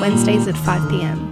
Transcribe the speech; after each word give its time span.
Wednesdays 0.00 0.48
at 0.48 0.56
5 0.56 0.88
pm. 0.90 1.30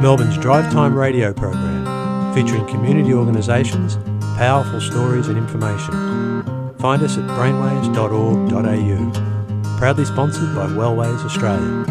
Melbourne's 0.00 0.36
Drive 0.38 0.72
Time 0.72 0.96
radio 0.96 1.32
program, 1.32 2.34
featuring 2.34 2.66
community 2.66 3.12
organisations, 3.14 3.96
powerful 4.36 4.80
stories 4.80 5.28
and 5.28 5.38
information. 5.38 5.92
Find 6.78 7.02
us 7.02 7.16
at 7.18 7.24
brainwaves.org.au. 7.30 9.78
Proudly 9.78 10.04
sponsored 10.04 10.54
by 10.54 10.66
Wellways 10.66 11.24
Australia. 11.24 11.84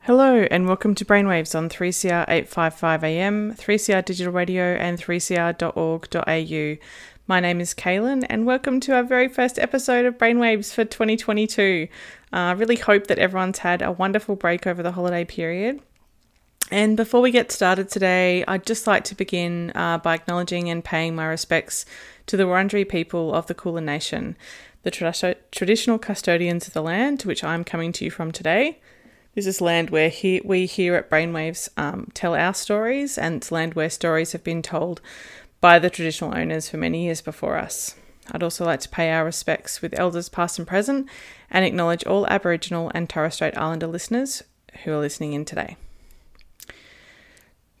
Hello 0.00 0.46
and 0.52 0.66
welcome 0.68 0.94
to 0.94 1.04
Brainwaves 1.04 1.56
on 1.56 1.68
3CR 1.68 2.26
855 2.28 3.02
AM, 3.02 3.54
3CR 3.54 4.04
Digital 4.04 4.32
Radio 4.32 4.76
and 4.76 4.98
3cr.org.au. 4.98 6.76
My 7.28 7.40
name 7.40 7.60
is 7.60 7.74
Kaylin 7.74 8.24
and 8.30 8.46
welcome 8.46 8.78
to 8.78 8.94
our 8.94 9.02
very 9.02 9.26
first 9.26 9.58
episode 9.58 10.06
of 10.06 10.16
Brainwaves 10.16 10.72
for 10.72 10.84
2022. 10.84 11.88
I 12.32 12.50
uh, 12.52 12.54
really 12.54 12.76
hope 12.76 13.08
that 13.08 13.18
everyone's 13.18 13.58
had 13.58 13.82
a 13.82 13.90
wonderful 13.90 14.36
break 14.36 14.64
over 14.64 14.80
the 14.80 14.92
holiday 14.92 15.24
period. 15.24 15.80
And 16.70 16.96
before 16.96 17.20
we 17.20 17.32
get 17.32 17.50
started 17.50 17.88
today, 17.88 18.44
I'd 18.46 18.64
just 18.64 18.86
like 18.86 19.02
to 19.04 19.16
begin 19.16 19.72
uh, 19.74 19.98
by 19.98 20.14
acknowledging 20.14 20.70
and 20.70 20.84
paying 20.84 21.16
my 21.16 21.26
respects 21.26 21.84
to 22.26 22.36
the 22.36 22.44
Wurundjeri 22.44 22.88
people 22.88 23.34
of 23.34 23.48
the 23.48 23.54
Kulin 23.54 23.84
Nation, 23.84 24.36
the 24.84 24.92
tra- 24.92 25.34
traditional 25.50 25.98
custodians 25.98 26.68
of 26.68 26.74
the 26.74 26.82
land 26.82 27.18
to 27.20 27.26
which 27.26 27.42
I'm 27.42 27.64
coming 27.64 27.90
to 27.94 28.04
you 28.04 28.10
from 28.12 28.30
today. 28.30 28.78
This 29.34 29.48
is 29.48 29.60
land 29.60 29.90
where 29.90 30.10
he, 30.10 30.40
we 30.44 30.64
here 30.64 30.94
at 30.94 31.10
Brainwaves 31.10 31.68
um, 31.76 32.08
tell 32.14 32.36
our 32.36 32.54
stories, 32.54 33.18
and 33.18 33.34
it's 33.36 33.50
land 33.50 33.74
where 33.74 33.90
stories 33.90 34.30
have 34.30 34.44
been 34.44 34.62
told 34.62 35.00
by 35.66 35.80
the 35.80 35.90
traditional 35.90 36.32
owners 36.32 36.68
for 36.68 36.76
many 36.76 37.06
years 37.06 37.20
before 37.20 37.56
us. 37.56 37.96
I'd 38.30 38.44
also 38.44 38.64
like 38.64 38.78
to 38.82 38.88
pay 38.88 39.10
our 39.10 39.24
respects 39.24 39.82
with 39.82 39.98
elders 39.98 40.28
past 40.28 40.60
and 40.60 40.68
present 40.68 41.08
and 41.50 41.64
acknowledge 41.64 42.04
all 42.04 42.24
Aboriginal 42.28 42.92
and 42.94 43.10
Torres 43.10 43.34
Strait 43.34 43.58
Islander 43.58 43.88
listeners 43.88 44.44
who 44.84 44.92
are 44.92 45.00
listening 45.00 45.32
in 45.32 45.44
today. 45.44 45.76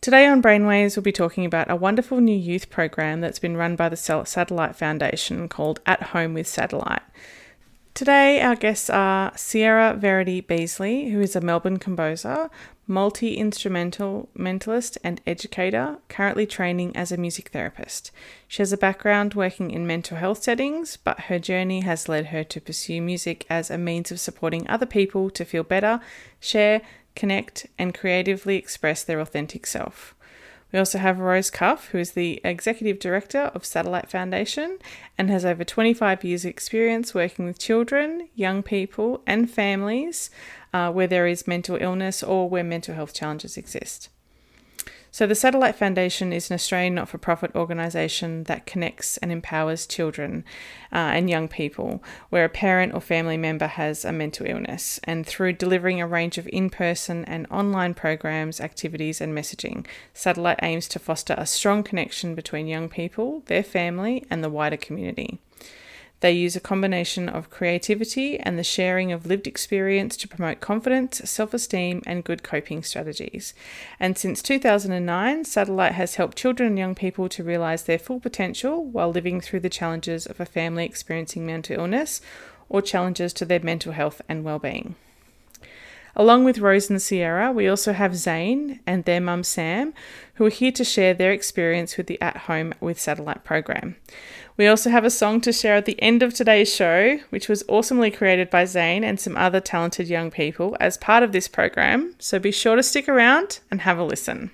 Today 0.00 0.26
on 0.26 0.42
Brainwaves, 0.42 0.96
we'll 0.96 1.04
be 1.04 1.12
talking 1.12 1.44
about 1.44 1.70
a 1.70 1.76
wonderful 1.76 2.20
new 2.20 2.36
youth 2.36 2.70
program 2.70 3.20
that's 3.20 3.38
been 3.38 3.56
run 3.56 3.76
by 3.76 3.88
the 3.88 3.96
Satellite 3.96 4.74
Foundation 4.74 5.48
called 5.48 5.78
At 5.86 6.02
Home 6.08 6.34
with 6.34 6.48
Satellite. 6.48 7.02
Today, 7.94 8.40
our 8.40 8.56
guests 8.56 8.90
are 8.90 9.30
Sierra 9.36 9.94
Verity 9.94 10.40
Beasley, 10.40 11.10
who 11.10 11.20
is 11.20 11.36
a 11.36 11.40
Melbourne 11.40 11.78
composer, 11.78 12.50
multi 12.86 13.36
instrumentalist, 13.36 14.98
and 15.02 15.20
educator, 15.26 15.98
currently 16.08 16.46
training 16.46 16.96
as 16.96 17.10
a 17.10 17.16
music 17.16 17.48
therapist. 17.48 18.10
She 18.46 18.62
has 18.62 18.72
a 18.72 18.76
background 18.76 19.34
working 19.34 19.70
in 19.70 19.86
mental 19.86 20.16
health 20.16 20.42
settings, 20.42 20.96
but 20.96 21.20
her 21.20 21.38
journey 21.38 21.80
has 21.80 22.08
led 22.08 22.26
her 22.26 22.44
to 22.44 22.60
pursue 22.60 23.02
music 23.02 23.44
as 23.50 23.70
a 23.70 23.78
means 23.78 24.12
of 24.12 24.20
supporting 24.20 24.68
other 24.68 24.86
people 24.86 25.30
to 25.30 25.44
feel 25.44 25.64
better, 25.64 26.00
share, 26.38 26.82
connect, 27.14 27.66
and 27.78 27.94
creatively 27.94 28.56
express 28.56 29.02
their 29.02 29.20
authentic 29.20 29.66
self. 29.66 30.14
We 30.72 30.80
also 30.80 30.98
have 30.98 31.20
Rose 31.20 31.48
Cuff, 31.48 31.88
who 31.88 31.98
is 31.98 32.12
the 32.12 32.40
Executive 32.44 32.98
Director 32.98 33.52
of 33.54 33.64
Satellite 33.64 34.10
Foundation 34.10 34.78
and 35.16 35.30
has 35.30 35.44
over 35.44 35.64
25 35.64 36.24
years' 36.24 36.44
experience 36.44 37.14
working 37.14 37.44
with 37.44 37.58
children, 37.58 38.28
young 38.34 38.62
people, 38.62 39.22
and 39.26 39.48
families 39.48 40.28
uh, 40.76 40.92
where 40.92 41.06
there 41.06 41.26
is 41.26 41.46
mental 41.46 41.78
illness 41.80 42.22
or 42.22 42.50
where 42.50 42.62
mental 42.62 42.94
health 42.94 43.14
challenges 43.14 43.56
exist. 43.56 44.10
So, 45.10 45.26
the 45.26 45.34
Satellite 45.34 45.76
Foundation 45.76 46.30
is 46.34 46.50
an 46.50 46.54
Australian 46.54 46.96
not 46.96 47.08
for 47.08 47.16
profit 47.16 47.50
organisation 47.54 48.44
that 48.44 48.66
connects 48.66 49.16
and 49.16 49.32
empowers 49.32 49.86
children 49.86 50.44
uh, 50.92 51.16
and 51.16 51.30
young 51.30 51.48
people 51.48 52.04
where 52.28 52.44
a 52.44 52.50
parent 52.50 52.92
or 52.92 53.00
family 53.00 53.38
member 53.38 53.66
has 53.66 54.04
a 54.04 54.12
mental 54.12 54.44
illness. 54.46 55.00
And 55.04 55.26
through 55.26 55.54
delivering 55.54 56.02
a 56.02 56.06
range 56.06 56.36
of 56.36 56.46
in 56.52 56.68
person 56.68 57.24
and 57.24 57.46
online 57.50 57.94
programs, 57.94 58.60
activities, 58.60 59.22
and 59.22 59.32
messaging, 59.34 59.86
Satellite 60.12 60.60
aims 60.60 60.88
to 60.88 60.98
foster 60.98 61.34
a 61.38 61.46
strong 61.46 61.82
connection 61.82 62.34
between 62.34 62.66
young 62.66 62.90
people, 62.90 63.42
their 63.46 63.64
family, 63.64 64.26
and 64.28 64.44
the 64.44 64.50
wider 64.50 64.76
community. 64.76 65.38
They 66.26 66.32
use 66.32 66.56
a 66.56 66.60
combination 66.60 67.28
of 67.28 67.50
creativity 67.50 68.36
and 68.36 68.58
the 68.58 68.64
sharing 68.64 69.12
of 69.12 69.26
lived 69.26 69.46
experience 69.46 70.16
to 70.16 70.26
promote 70.26 70.58
confidence, 70.58 71.20
self 71.24 71.54
esteem, 71.54 72.02
and 72.04 72.24
good 72.24 72.42
coping 72.42 72.82
strategies. 72.82 73.54
And 74.00 74.18
since 74.18 74.42
2009, 74.42 75.44
Satellite 75.44 75.92
has 75.92 76.16
helped 76.16 76.36
children 76.36 76.70
and 76.70 76.78
young 76.80 76.96
people 76.96 77.28
to 77.28 77.44
realise 77.44 77.82
their 77.82 78.00
full 78.00 78.18
potential 78.18 78.84
while 78.84 79.10
living 79.12 79.40
through 79.40 79.60
the 79.60 79.70
challenges 79.70 80.26
of 80.26 80.40
a 80.40 80.46
family 80.46 80.84
experiencing 80.84 81.46
mental 81.46 81.78
illness 81.78 82.20
or 82.68 82.82
challenges 82.82 83.32
to 83.34 83.44
their 83.44 83.60
mental 83.60 83.92
health 83.92 84.20
and 84.28 84.42
well-being. 84.42 84.96
Along 86.18 86.44
with 86.44 86.58
Rose 86.58 86.88
and 86.88 87.00
Sierra, 87.00 87.52
we 87.52 87.68
also 87.68 87.92
have 87.92 88.16
Zane 88.16 88.80
and 88.84 89.04
their 89.04 89.20
mum 89.20 89.44
Sam, 89.44 89.94
who 90.34 90.46
are 90.46 90.50
here 90.50 90.72
to 90.72 90.82
share 90.82 91.14
their 91.14 91.30
experience 91.30 91.96
with 91.96 92.08
the 92.08 92.20
At 92.20 92.36
Home 92.48 92.72
with 92.80 92.98
Satellite 92.98 93.44
program. 93.44 93.94
We 94.58 94.68
also 94.68 94.88
have 94.88 95.04
a 95.04 95.10
song 95.10 95.42
to 95.42 95.52
share 95.52 95.76
at 95.76 95.84
the 95.84 96.00
end 96.00 96.22
of 96.22 96.32
today's 96.32 96.74
show, 96.74 97.18
which 97.28 97.46
was 97.46 97.62
awesomely 97.68 98.10
created 98.10 98.48
by 98.48 98.64
Zane 98.64 99.04
and 99.04 99.20
some 99.20 99.36
other 99.36 99.60
talented 99.60 100.08
young 100.08 100.30
people 100.30 100.78
as 100.80 100.96
part 100.96 101.22
of 101.22 101.32
this 101.32 101.46
program. 101.46 102.14
So 102.18 102.38
be 102.38 102.52
sure 102.52 102.74
to 102.74 102.82
stick 102.82 103.06
around 103.06 103.60
and 103.70 103.82
have 103.82 103.98
a 103.98 104.04
listen. 104.04 104.50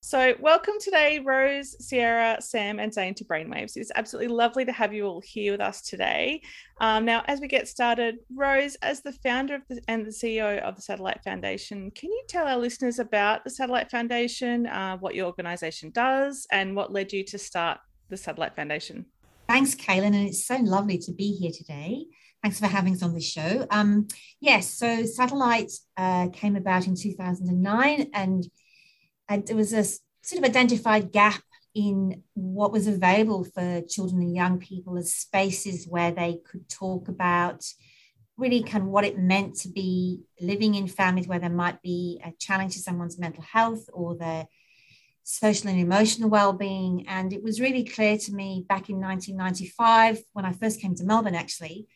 So, 0.00 0.34
welcome 0.40 0.74
today, 0.80 1.18
Rose, 1.18 1.76
Sierra, 1.86 2.38
Sam, 2.40 2.80
and 2.80 2.92
Zane 2.92 3.14
to 3.14 3.24
Brainwaves. 3.24 3.76
It's 3.76 3.92
absolutely 3.94 4.34
lovely 4.34 4.64
to 4.64 4.72
have 4.72 4.94
you 4.94 5.04
all 5.04 5.20
here 5.20 5.52
with 5.52 5.60
us 5.60 5.82
today. 5.82 6.40
Um, 6.80 7.04
now, 7.04 7.24
as 7.26 7.40
we 7.40 7.46
get 7.46 7.68
started, 7.68 8.16
Rose, 8.34 8.76
as 8.76 9.02
the 9.02 9.12
founder 9.12 9.56
of 9.56 9.62
the, 9.68 9.82
and 9.86 10.06
the 10.06 10.10
CEO 10.10 10.60
of 10.62 10.76
the 10.76 10.82
Satellite 10.82 11.22
Foundation, 11.22 11.90
can 11.90 12.10
you 12.10 12.24
tell 12.26 12.46
our 12.46 12.56
listeners 12.56 12.98
about 12.98 13.44
the 13.44 13.50
Satellite 13.50 13.90
Foundation, 13.90 14.66
uh, 14.66 14.96
what 14.96 15.14
your 15.14 15.26
organisation 15.26 15.90
does, 15.90 16.46
and 16.50 16.74
what 16.74 16.92
led 16.92 17.12
you 17.12 17.22
to 17.24 17.38
start 17.38 17.78
the 18.08 18.16
Satellite 18.16 18.56
Foundation? 18.56 19.04
Thanks, 19.48 19.74
Kaylin, 19.74 20.08
and 20.08 20.28
it's 20.28 20.46
so 20.46 20.56
lovely 20.56 20.98
to 20.98 21.12
be 21.12 21.32
here 21.32 21.50
today. 21.50 22.04
Thanks 22.42 22.60
for 22.60 22.66
having 22.66 22.92
us 22.92 23.02
on 23.02 23.14
the 23.14 23.20
show. 23.20 23.66
Um, 23.70 24.06
yes, 24.40 24.74
so 24.74 25.06
Satellite 25.06 25.72
uh, 25.96 26.28
came 26.34 26.54
about 26.54 26.86
in 26.86 26.94
2009, 26.94 28.10
and 28.12 28.46
there 29.46 29.56
was 29.56 29.72
a 29.72 29.84
sort 29.84 30.38
of 30.38 30.44
identified 30.44 31.12
gap 31.12 31.40
in 31.74 32.22
what 32.34 32.72
was 32.72 32.86
available 32.86 33.42
for 33.42 33.80
children 33.88 34.20
and 34.20 34.36
young 34.36 34.58
people 34.58 34.98
as 34.98 35.14
spaces 35.14 35.86
where 35.88 36.10
they 36.10 36.40
could 36.44 36.68
talk 36.68 37.08
about 37.08 37.64
really 38.36 38.62
kind 38.62 38.84
of 38.84 38.90
what 38.90 39.04
it 39.04 39.18
meant 39.18 39.54
to 39.56 39.68
be 39.70 40.20
living 40.42 40.74
in 40.74 40.86
families 40.86 41.26
where 41.26 41.38
there 41.38 41.48
might 41.48 41.80
be 41.80 42.20
a 42.22 42.32
challenge 42.38 42.74
to 42.74 42.80
someone's 42.80 43.18
mental 43.18 43.42
health 43.42 43.88
or 43.94 44.14
their 44.14 44.46
social 45.28 45.68
and 45.68 45.78
emotional 45.78 46.30
well-being. 46.30 47.06
And 47.06 47.34
it 47.34 47.42
was 47.42 47.60
really 47.60 47.84
clear 47.84 48.16
to 48.16 48.32
me 48.32 48.64
back 48.66 48.88
in 48.88 48.98
1995 48.98 50.22
when 50.32 50.46
i 50.46 50.52
first 50.52 50.80
came 50.80 50.94
to 50.94 51.04
melbourne 51.04 51.34
actually 51.34 51.86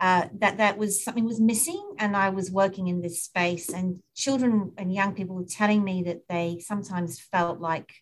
uh, 0.00 0.28
that 0.38 0.56
that 0.56 0.78
was 0.78 1.04
something 1.04 1.26
was 1.26 1.38
missing 1.38 1.94
and 1.98 2.16
i 2.16 2.30
was 2.30 2.50
working 2.50 2.88
in 2.88 3.02
this 3.02 3.22
space. 3.22 3.68
And 3.68 4.00
children 4.14 4.72
and 4.78 4.94
young 4.94 5.14
people 5.14 5.36
were 5.36 5.44
telling 5.44 5.84
me 5.84 6.02
that 6.04 6.22
they 6.26 6.58
sometimes 6.60 7.20
felt 7.20 7.60
like 7.60 7.92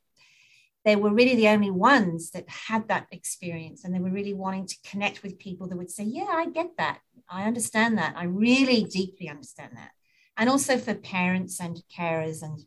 they 0.84 0.94
were 0.94 1.12
really 1.12 1.34
the 1.34 1.48
only 1.48 1.72
ones 1.72 2.30
that 2.30 2.48
had 2.48 2.86
that 2.86 3.08
experience 3.10 3.84
and 3.84 3.92
they 3.92 3.98
were 3.98 4.12
really 4.12 4.32
wanting 4.32 4.66
to 4.68 4.76
connect 4.88 5.24
with 5.24 5.40
people 5.40 5.66
that 5.66 5.76
would 5.76 5.90
say 5.90 6.04
yeah 6.04 6.30
i 6.30 6.46
get 6.46 6.70
that. 6.78 7.00
I 7.28 7.44
understand 7.44 7.98
that. 7.98 8.14
I 8.16 8.24
really 8.24 8.84
deeply 8.84 9.28
understand 9.28 9.72
that. 9.74 9.90
And 10.36 10.48
also 10.48 10.78
for 10.78 10.94
parents 10.94 11.60
and 11.60 11.82
carers 11.94 12.42
and 12.42 12.60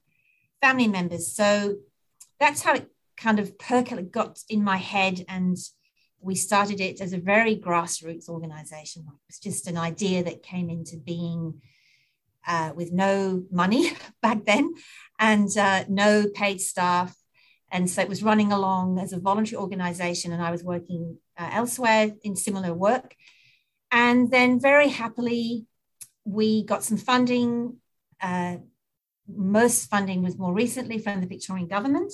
family 0.61 0.87
members. 0.87 1.33
So 1.33 1.77
that's 2.41 2.63
how 2.63 2.73
it 2.73 2.89
kind 3.15 3.39
of 3.39 3.57
percolated, 3.57 4.11
got 4.11 4.39
in 4.49 4.63
my 4.63 4.77
head. 4.77 5.23
And 5.29 5.55
we 6.19 6.35
started 6.35 6.81
it 6.81 6.99
as 6.99 7.13
a 7.13 7.17
very 7.17 7.55
grassroots 7.55 8.27
organization. 8.27 9.03
It 9.07 9.13
was 9.27 9.39
just 9.39 9.67
an 9.67 9.77
idea 9.77 10.23
that 10.23 10.43
came 10.43 10.69
into 10.69 10.97
being 10.97 11.61
uh, 12.47 12.71
with 12.75 12.91
no 12.91 13.43
money 13.51 13.91
back 14.21 14.43
then 14.45 14.73
and 15.19 15.55
uh, 15.55 15.85
no 15.87 16.27
paid 16.33 16.59
staff. 16.59 17.15
And 17.71 17.89
so 17.89 18.01
it 18.01 18.09
was 18.09 18.23
running 18.23 18.51
along 18.51 18.99
as 18.99 19.13
a 19.13 19.19
voluntary 19.19 19.57
organization, 19.57 20.33
and 20.33 20.43
I 20.43 20.51
was 20.51 20.61
working 20.61 21.17
uh, 21.37 21.51
elsewhere 21.53 22.11
in 22.21 22.35
similar 22.35 22.73
work. 22.73 23.15
And 23.91 24.29
then, 24.29 24.59
very 24.59 24.89
happily, 24.89 25.67
we 26.25 26.65
got 26.65 26.83
some 26.83 26.97
funding. 26.97 27.77
Most 29.35 29.89
funding 29.89 30.23
was 30.23 30.37
more 30.37 30.53
recently 30.53 30.97
from 30.97 31.21
the 31.21 31.27
Victorian 31.27 31.67
government, 31.67 32.13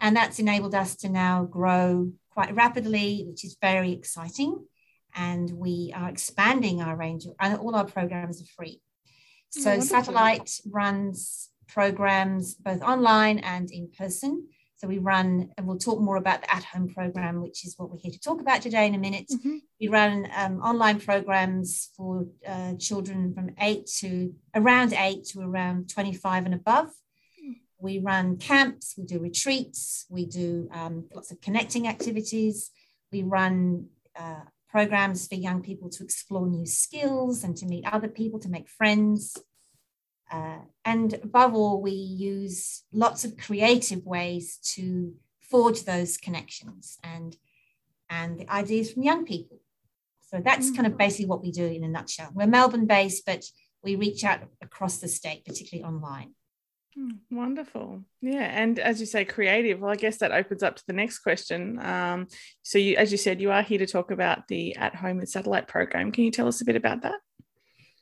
and 0.00 0.16
that's 0.16 0.38
enabled 0.38 0.74
us 0.74 0.96
to 0.96 1.08
now 1.08 1.44
grow 1.44 2.12
quite 2.30 2.54
rapidly, 2.54 3.24
which 3.28 3.44
is 3.44 3.56
very 3.60 3.92
exciting. 3.92 4.64
And 5.14 5.50
we 5.50 5.92
are 5.96 6.10
expanding 6.10 6.82
our 6.82 6.96
range, 6.96 7.26
and 7.40 7.58
all 7.58 7.74
our 7.74 7.86
programs 7.86 8.42
are 8.42 8.52
free. 8.56 8.80
Oh, 9.56 9.60
so, 9.60 9.72
oh, 9.72 9.80
Satellite 9.80 10.50
runs 10.70 11.50
programs 11.68 12.54
both 12.54 12.82
online 12.82 13.38
and 13.38 13.70
in 13.70 13.90
person. 13.96 14.48
So 14.76 14.86
we 14.86 14.98
run, 14.98 15.50
and 15.56 15.66
we'll 15.66 15.78
talk 15.78 16.00
more 16.00 16.16
about 16.16 16.42
the 16.42 16.54
at 16.54 16.64
home 16.64 16.88
program, 16.88 17.40
which 17.40 17.64
is 17.64 17.78
what 17.78 17.90
we're 17.90 17.98
here 17.98 18.12
to 18.12 18.20
talk 18.20 18.42
about 18.42 18.60
today 18.60 18.86
in 18.86 18.94
a 18.94 18.98
minute. 18.98 19.28
Mm-hmm. 19.28 19.56
We 19.80 19.88
run 19.88 20.28
um, 20.36 20.60
online 20.60 21.00
programs 21.00 21.90
for 21.96 22.26
uh, 22.46 22.74
children 22.74 23.32
from 23.34 23.50
eight 23.58 23.86
to 24.00 24.34
around 24.54 24.92
eight 24.92 25.24
to 25.28 25.40
around 25.40 25.88
25 25.88 26.44
and 26.44 26.54
above. 26.54 26.90
We 27.78 27.98
run 27.98 28.38
camps, 28.38 28.94
we 28.96 29.04
do 29.04 29.18
retreats, 29.18 30.06
we 30.08 30.24
do 30.24 30.68
um, 30.72 31.06
lots 31.14 31.30
of 31.30 31.40
connecting 31.40 31.86
activities. 31.86 32.70
We 33.12 33.22
run 33.22 33.88
uh, 34.18 34.40
programs 34.68 35.28
for 35.28 35.34
young 35.34 35.62
people 35.62 35.90
to 35.90 36.02
explore 36.02 36.46
new 36.46 36.66
skills 36.66 37.44
and 37.44 37.56
to 37.56 37.66
meet 37.66 37.84
other 37.86 38.08
people, 38.08 38.38
to 38.40 38.48
make 38.48 38.68
friends. 38.68 39.36
Uh, 40.30 40.58
and 40.84 41.14
above 41.14 41.54
all, 41.54 41.80
we 41.80 41.92
use 41.92 42.82
lots 42.92 43.24
of 43.24 43.36
creative 43.36 44.04
ways 44.04 44.58
to 44.74 45.14
forge 45.40 45.84
those 45.84 46.16
connections 46.16 46.98
and, 47.04 47.36
and 48.10 48.38
the 48.40 48.52
ideas 48.52 48.92
from 48.92 49.02
young 49.02 49.24
people. 49.24 49.60
So 50.20 50.40
that's 50.44 50.72
kind 50.72 50.86
of 50.86 50.94
mm. 50.94 50.98
basically 50.98 51.26
what 51.26 51.42
we 51.42 51.52
do 51.52 51.64
in 51.64 51.84
a 51.84 51.88
nutshell. 51.88 52.30
We're 52.34 52.48
Melbourne 52.48 52.86
based, 52.86 53.24
but 53.24 53.44
we 53.84 53.94
reach 53.94 54.24
out 54.24 54.40
across 54.60 54.98
the 54.98 55.08
state, 55.08 55.44
particularly 55.44 55.84
online. 55.84 56.34
Hmm, 56.96 57.10
wonderful. 57.30 58.02
Yeah. 58.22 58.42
And 58.42 58.78
as 58.78 59.00
you 59.00 59.06
say, 59.06 59.24
creative, 59.24 59.80
well, 59.80 59.92
I 59.92 59.96
guess 59.96 60.16
that 60.18 60.32
opens 60.32 60.62
up 60.62 60.76
to 60.76 60.82
the 60.86 60.94
next 60.94 61.18
question. 61.18 61.78
Um, 61.80 62.26
so, 62.62 62.78
you, 62.78 62.96
as 62.96 63.12
you 63.12 63.18
said, 63.18 63.40
you 63.40 63.52
are 63.52 63.62
here 63.62 63.78
to 63.78 63.86
talk 63.86 64.10
about 64.10 64.48
the 64.48 64.74
At 64.76 64.94
Home 64.96 65.18
and 65.18 65.28
Satellite 65.28 65.68
program. 65.68 66.10
Can 66.10 66.24
you 66.24 66.30
tell 66.30 66.48
us 66.48 66.60
a 66.62 66.64
bit 66.64 66.74
about 66.74 67.02
that? 67.02 67.20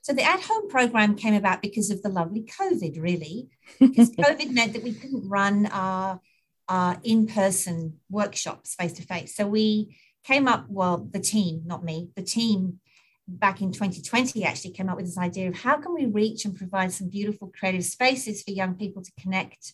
So 0.05 0.13
the 0.13 0.23
at 0.23 0.43
home 0.43 0.69
program 0.69 1.17
came 1.17 1.33
about 1.33 1.63
because 1.63 1.89
of 1.89 2.03
the 2.03 2.11
lovely 2.11 2.43
COVID, 2.43 3.01
really, 3.01 3.49
because 3.81 4.11
COVID 4.11 4.51
meant 4.51 4.75
that 4.75 4.83
we 4.83 4.93
couldn't 4.93 5.27
run 5.27 5.65
our, 5.73 6.21
our 6.69 7.01
in 7.03 7.27
person 7.27 8.01
workshops 8.11 8.75
face 8.75 8.93
to 8.93 9.03
face. 9.03 9.35
So 9.35 9.47
we 9.47 9.97
came 10.23 10.47
up, 10.47 10.67
well, 10.69 11.09
the 11.11 11.21
team, 11.21 11.63
not 11.65 11.83
me, 11.83 12.11
the 12.17 12.23
team 12.23 12.81
back 13.27 13.63
in 13.63 13.73
2020 13.73 14.45
actually 14.45 14.73
came 14.73 14.91
up 14.91 14.97
with 14.97 15.07
this 15.07 15.17
idea 15.17 15.49
of 15.49 15.57
how 15.57 15.79
can 15.79 15.95
we 15.95 16.05
reach 16.05 16.45
and 16.45 16.55
provide 16.55 16.93
some 16.93 17.09
beautiful 17.09 17.51
creative 17.59 17.87
spaces 17.87 18.43
for 18.43 18.51
young 18.51 18.75
people 18.75 19.01
to 19.01 19.13
connect 19.19 19.73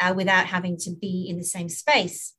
uh, 0.00 0.14
without 0.16 0.46
having 0.46 0.78
to 0.78 0.92
be 0.92 1.26
in 1.28 1.36
the 1.36 1.44
same 1.44 1.68
space. 1.68 2.32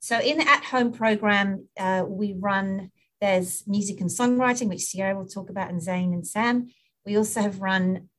So 0.00 0.18
in 0.18 0.38
the 0.38 0.48
at 0.48 0.64
home 0.64 0.90
program, 0.90 1.68
uh, 1.78 2.02
we 2.08 2.34
run 2.36 2.90
there's 3.24 3.66
music 3.66 4.02
and 4.02 4.10
songwriting, 4.10 4.68
which 4.68 4.82
Sierra 4.88 5.16
will 5.16 5.26
talk 5.36 5.48
about, 5.48 5.70
and 5.70 5.82
Zane 5.82 6.12
and 6.12 6.26
Sam. 6.26 6.68
We 7.06 7.16
also 7.16 7.40
have 7.40 7.66
run 7.70 8.10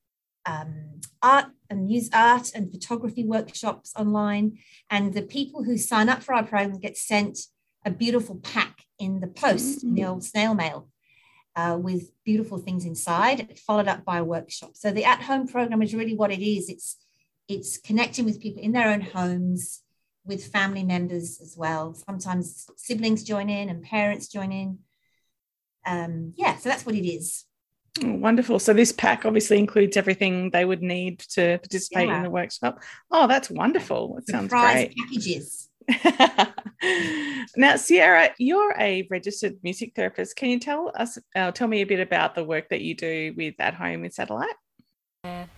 um, 0.47 1.01
art 1.21 1.45
and 1.69 1.85
news 1.85 2.09
art 2.11 2.51
and 2.55 2.71
photography 2.71 3.23
workshops 3.23 3.93
online. 3.95 4.57
And 4.89 5.13
the 5.13 5.21
people 5.37 5.63
who 5.63 5.77
sign 5.77 6.09
up 6.09 6.23
for 6.23 6.33
our 6.33 6.43
program 6.43 6.79
get 6.79 6.97
sent 6.97 7.37
a 7.85 7.91
beautiful 7.91 8.37
pack 8.37 8.73
in 8.97 9.19
the 9.19 9.27
post, 9.27 9.79
mm-hmm. 9.79 9.89
in 9.89 9.93
the 9.95 10.05
old 10.05 10.23
snail 10.23 10.55
mail, 10.55 10.89
uh, 11.55 11.77
with 11.79 12.03
beautiful 12.23 12.57
things 12.57 12.83
inside, 12.83 13.59
followed 13.59 13.87
up 13.87 14.03
by 14.05 14.17
a 14.17 14.23
workshop. 14.35 14.71
So 14.73 14.91
the 14.91 15.05
at-home 15.05 15.47
program 15.47 15.83
is 15.83 15.93
really 15.93 16.15
what 16.15 16.31
it 16.31 16.43
is. 16.43 16.67
It's 16.67 16.97
it's 17.47 17.77
connecting 17.77 18.25
with 18.25 18.41
people 18.41 18.63
in 18.63 18.71
their 18.71 18.89
own 18.93 19.01
homes, 19.01 19.83
with 20.25 20.51
family 20.57 20.83
members 20.83 21.39
as 21.45 21.55
well. 21.55 21.93
Sometimes 21.93 22.65
siblings 22.75 23.23
join 23.23 23.51
in 23.51 23.69
and 23.69 23.83
parents 23.83 24.27
join 24.27 24.51
in 24.51 24.79
um, 25.85 26.33
yeah, 26.35 26.57
so 26.57 26.69
that's 26.69 26.85
what 26.85 26.95
it 26.95 27.07
is. 27.07 27.45
Oh, 28.03 28.13
wonderful. 28.13 28.59
So 28.59 28.73
this 28.73 28.91
pack 28.91 29.25
obviously 29.25 29.57
includes 29.57 29.95
everything 29.95 30.49
they 30.49 30.65
would 30.65 30.81
need 30.81 31.19
to 31.19 31.57
participate 31.59 32.07
yeah. 32.07 32.17
in 32.17 32.23
the 32.23 32.29
workshop. 32.29 32.81
Oh, 33.09 33.27
that's 33.27 33.49
wonderful. 33.49 34.15
That 34.15 34.27
sounds 34.27 34.49
great. 34.49 34.93
Packages. 35.07 35.69
now, 37.55 37.75
Sierra, 37.77 38.31
you're 38.37 38.75
a 38.77 39.07
registered 39.09 39.57
music 39.63 39.93
therapist. 39.95 40.35
Can 40.35 40.49
you 40.49 40.59
tell 40.59 40.91
us, 40.95 41.17
uh, 41.35 41.51
tell 41.51 41.67
me 41.67 41.81
a 41.81 41.85
bit 41.85 41.99
about 41.99 42.35
the 42.35 42.43
work 42.43 42.69
that 42.69 42.81
you 42.81 42.95
do 42.95 43.33
with 43.37 43.55
At 43.59 43.75
Home 43.75 44.01
with 44.01 44.13
Satellite? 44.13 44.55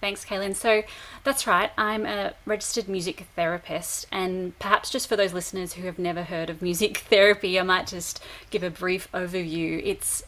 Thanks, 0.02 0.26
Kaylin. 0.26 0.56
So 0.56 0.84
that's 1.24 1.48
right. 1.48 1.72
I'm 1.78 2.06
a 2.06 2.34
registered 2.46 2.88
music 2.88 3.26
therapist, 3.36 4.06
and 4.12 4.58
perhaps 4.60 4.90
just 4.90 5.08
for 5.08 5.16
those 5.16 5.34
listeners 5.34 5.74
who 5.74 5.84
have 5.84 6.00
never 6.00 6.24
heard 6.24 6.50
of 6.50 6.62
music 6.62 6.98
therapy, 7.10 7.60
I 7.60 7.64
might 7.64 7.88
just 7.88 8.24
give 8.50 8.64
a 8.64 8.70
brief 8.70 9.12
overview. 9.14 9.82
It's 9.84 10.24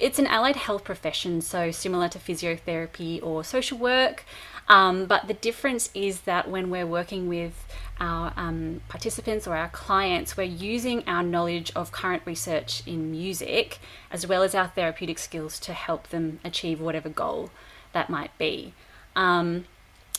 it's 0.00 0.18
an 0.18 0.26
allied 0.26 0.56
health 0.56 0.84
profession, 0.84 1.40
so 1.40 1.70
similar 1.70 2.08
to 2.08 2.18
physiotherapy 2.18 3.22
or 3.22 3.44
social 3.44 3.78
work. 3.78 4.24
Um, 4.68 5.06
but 5.06 5.26
the 5.26 5.34
difference 5.34 5.90
is 5.92 6.22
that 6.22 6.48
when 6.48 6.70
we're 6.70 6.86
working 6.86 7.28
with 7.28 7.66
our 8.00 8.32
um, 8.36 8.80
participants 8.88 9.46
or 9.46 9.56
our 9.56 9.68
clients, 9.68 10.36
we're 10.36 10.44
using 10.44 11.04
our 11.06 11.22
knowledge 11.22 11.72
of 11.74 11.92
current 11.92 12.22
research 12.24 12.82
in 12.86 13.10
music 13.10 13.78
as 14.10 14.26
well 14.26 14.42
as 14.42 14.54
our 14.54 14.68
therapeutic 14.68 15.18
skills 15.18 15.58
to 15.60 15.72
help 15.72 16.08
them 16.08 16.40
achieve 16.44 16.80
whatever 16.80 17.08
goal 17.08 17.50
that 17.92 18.10
might 18.10 18.36
be. 18.38 18.74
Um, 19.16 19.66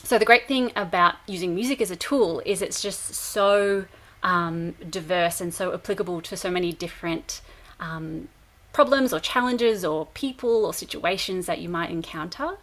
so, 0.02 0.18
the 0.18 0.24
great 0.24 0.46
thing 0.46 0.70
about 0.76 1.16
using 1.26 1.54
music 1.54 1.80
as 1.80 1.90
a 1.90 1.96
tool 1.96 2.42
is 2.44 2.60
it's 2.60 2.82
just 2.82 3.14
so 3.14 3.86
um, 4.22 4.72
diverse 4.90 5.40
and 5.40 5.52
so 5.52 5.72
applicable 5.72 6.20
to 6.22 6.36
so 6.36 6.50
many 6.50 6.72
different 6.72 7.40
um, 7.80 8.28
problems 8.72 9.12
or 9.12 9.20
challenges 9.20 9.84
or 9.84 10.06
people 10.06 10.66
or 10.66 10.74
situations 10.74 11.46
that 11.46 11.60
you 11.60 11.68
might 11.68 11.90
encounter. 11.90 12.58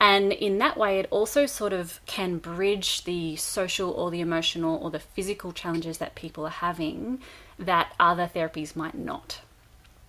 And 0.00 0.32
in 0.32 0.56
that 0.58 0.78
way, 0.78 0.98
it 0.98 1.06
also 1.10 1.44
sort 1.44 1.74
of 1.74 2.00
can 2.06 2.38
bridge 2.38 3.04
the 3.04 3.36
social 3.36 3.90
or 3.90 4.10
the 4.10 4.20
emotional 4.20 4.78
or 4.82 4.90
the 4.90 4.98
physical 4.98 5.52
challenges 5.52 5.98
that 5.98 6.14
people 6.14 6.46
are 6.46 6.48
having 6.48 7.20
that 7.58 7.92
other 8.00 8.30
therapies 8.34 8.74
might 8.74 8.94
not. 8.94 9.40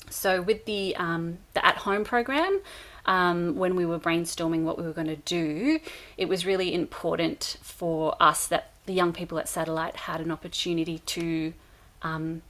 So, 0.09 0.41
with 0.41 0.65
the 0.65 0.95
um, 0.95 1.39
the 1.53 1.65
at 1.65 1.77
home 1.77 2.05
program, 2.05 2.61
um, 3.05 3.55
when 3.55 3.75
we 3.75 3.85
were 3.85 3.99
brainstorming 3.99 4.63
what 4.63 4.77
we 4.77 4.83
were 4.83 4.93
going 4.93 5.07
to 5.07 5.15
do, 5.15 5.79
it 6.17 6.27
was 6.27 6.45
really 6.45 6.73
important 6.73 7.57
for 7.61 8.15
us 8.19 8.47
that 8.47 8.71
the 8.85 8.93
young 8.93 9.13
people 9.13 9.39
at 9.39 9.47
Satellite 9.47 9.95
had 9.95 10.21
an 10.21 10.31
opportunity 10.31 10.99
to, 10.99 11.53
um, 12.01 12.41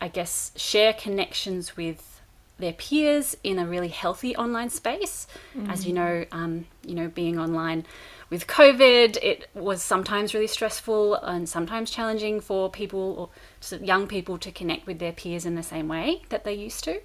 I 0.00 0.08
guess, 0.08 0.52
share 0.56 0.92
connections 0.92 1.76
with 1.76 2.20
their 2.58 2.72
peers 2.72 3.36
in 3.42 3.58
a 3.58 3.66
really 3.66 3.88
healthy 3.88 4.36
online 4.36 4.70
space. 4.70 5.26
Mm-hmm. 5.56 5.70
As 5.70 5.86
you 5.86 5.92
know, 5.92 6.24
um, 6.30 6.66
you 6.84 6.94
know, 6.94 7.08
being 7.08 7.38
online 7.38 7.86
with 8.28 8.46
COVID, 8.46 9.16
it 9.22 9.48
was 9.54 9.82
sometimes 9.82 10.34
really 10.34 10.46
stressful 10.46 11.16
and 11.16 11.48
sometimes 11.48 11.90
challenging 11.90 12.40
for 12.40 12.70
people 12.70 13.30
or 13.70 13.78
young 13.80 14.06
people 14.06 14.38
to 14.38 14.52
connect 14.52 14.86
with 14.86 14.98
their 14.98 15.12
peers 15.12 15.44
in 15.44 15.56
the 15.56 15.62
same 15.62 15.88
way 15.88 16.22
that 16.28 16.44
they 16.44 16.54
used 16.54 16.84
to. 16.84 17.00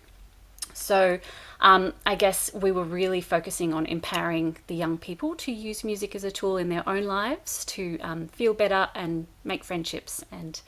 So 0.75 1.19
um, 1.59 1.93
I 2.05 2.15
guess 2.15 2.53
we 2.53 2.71
were 2.71 2.83
really 2.83 3.21
focusing 3.21 3.73
on 3.73 3.85
empowering 3.85 4.57
the 4.67 4.75
young 4.75 4.97
people 4.97 5.35
to 5.37 5.51
use 5.51 5.83
music 5.83 6.15
as 6.15 6.23
a 6.23 6.31
tool 6.31 6.57
in 6.57 6.69
their 6.69 6.87
own 6.87 7.03
lives 7.03 7.65
to 7.65 7.97
um, 7.99 8.27
feel 8.27 8.53
better 8.53 8.89
and 8.93 9.27
make 9.43 9.63
friendships 9.63 10.23
and 10.31 10.61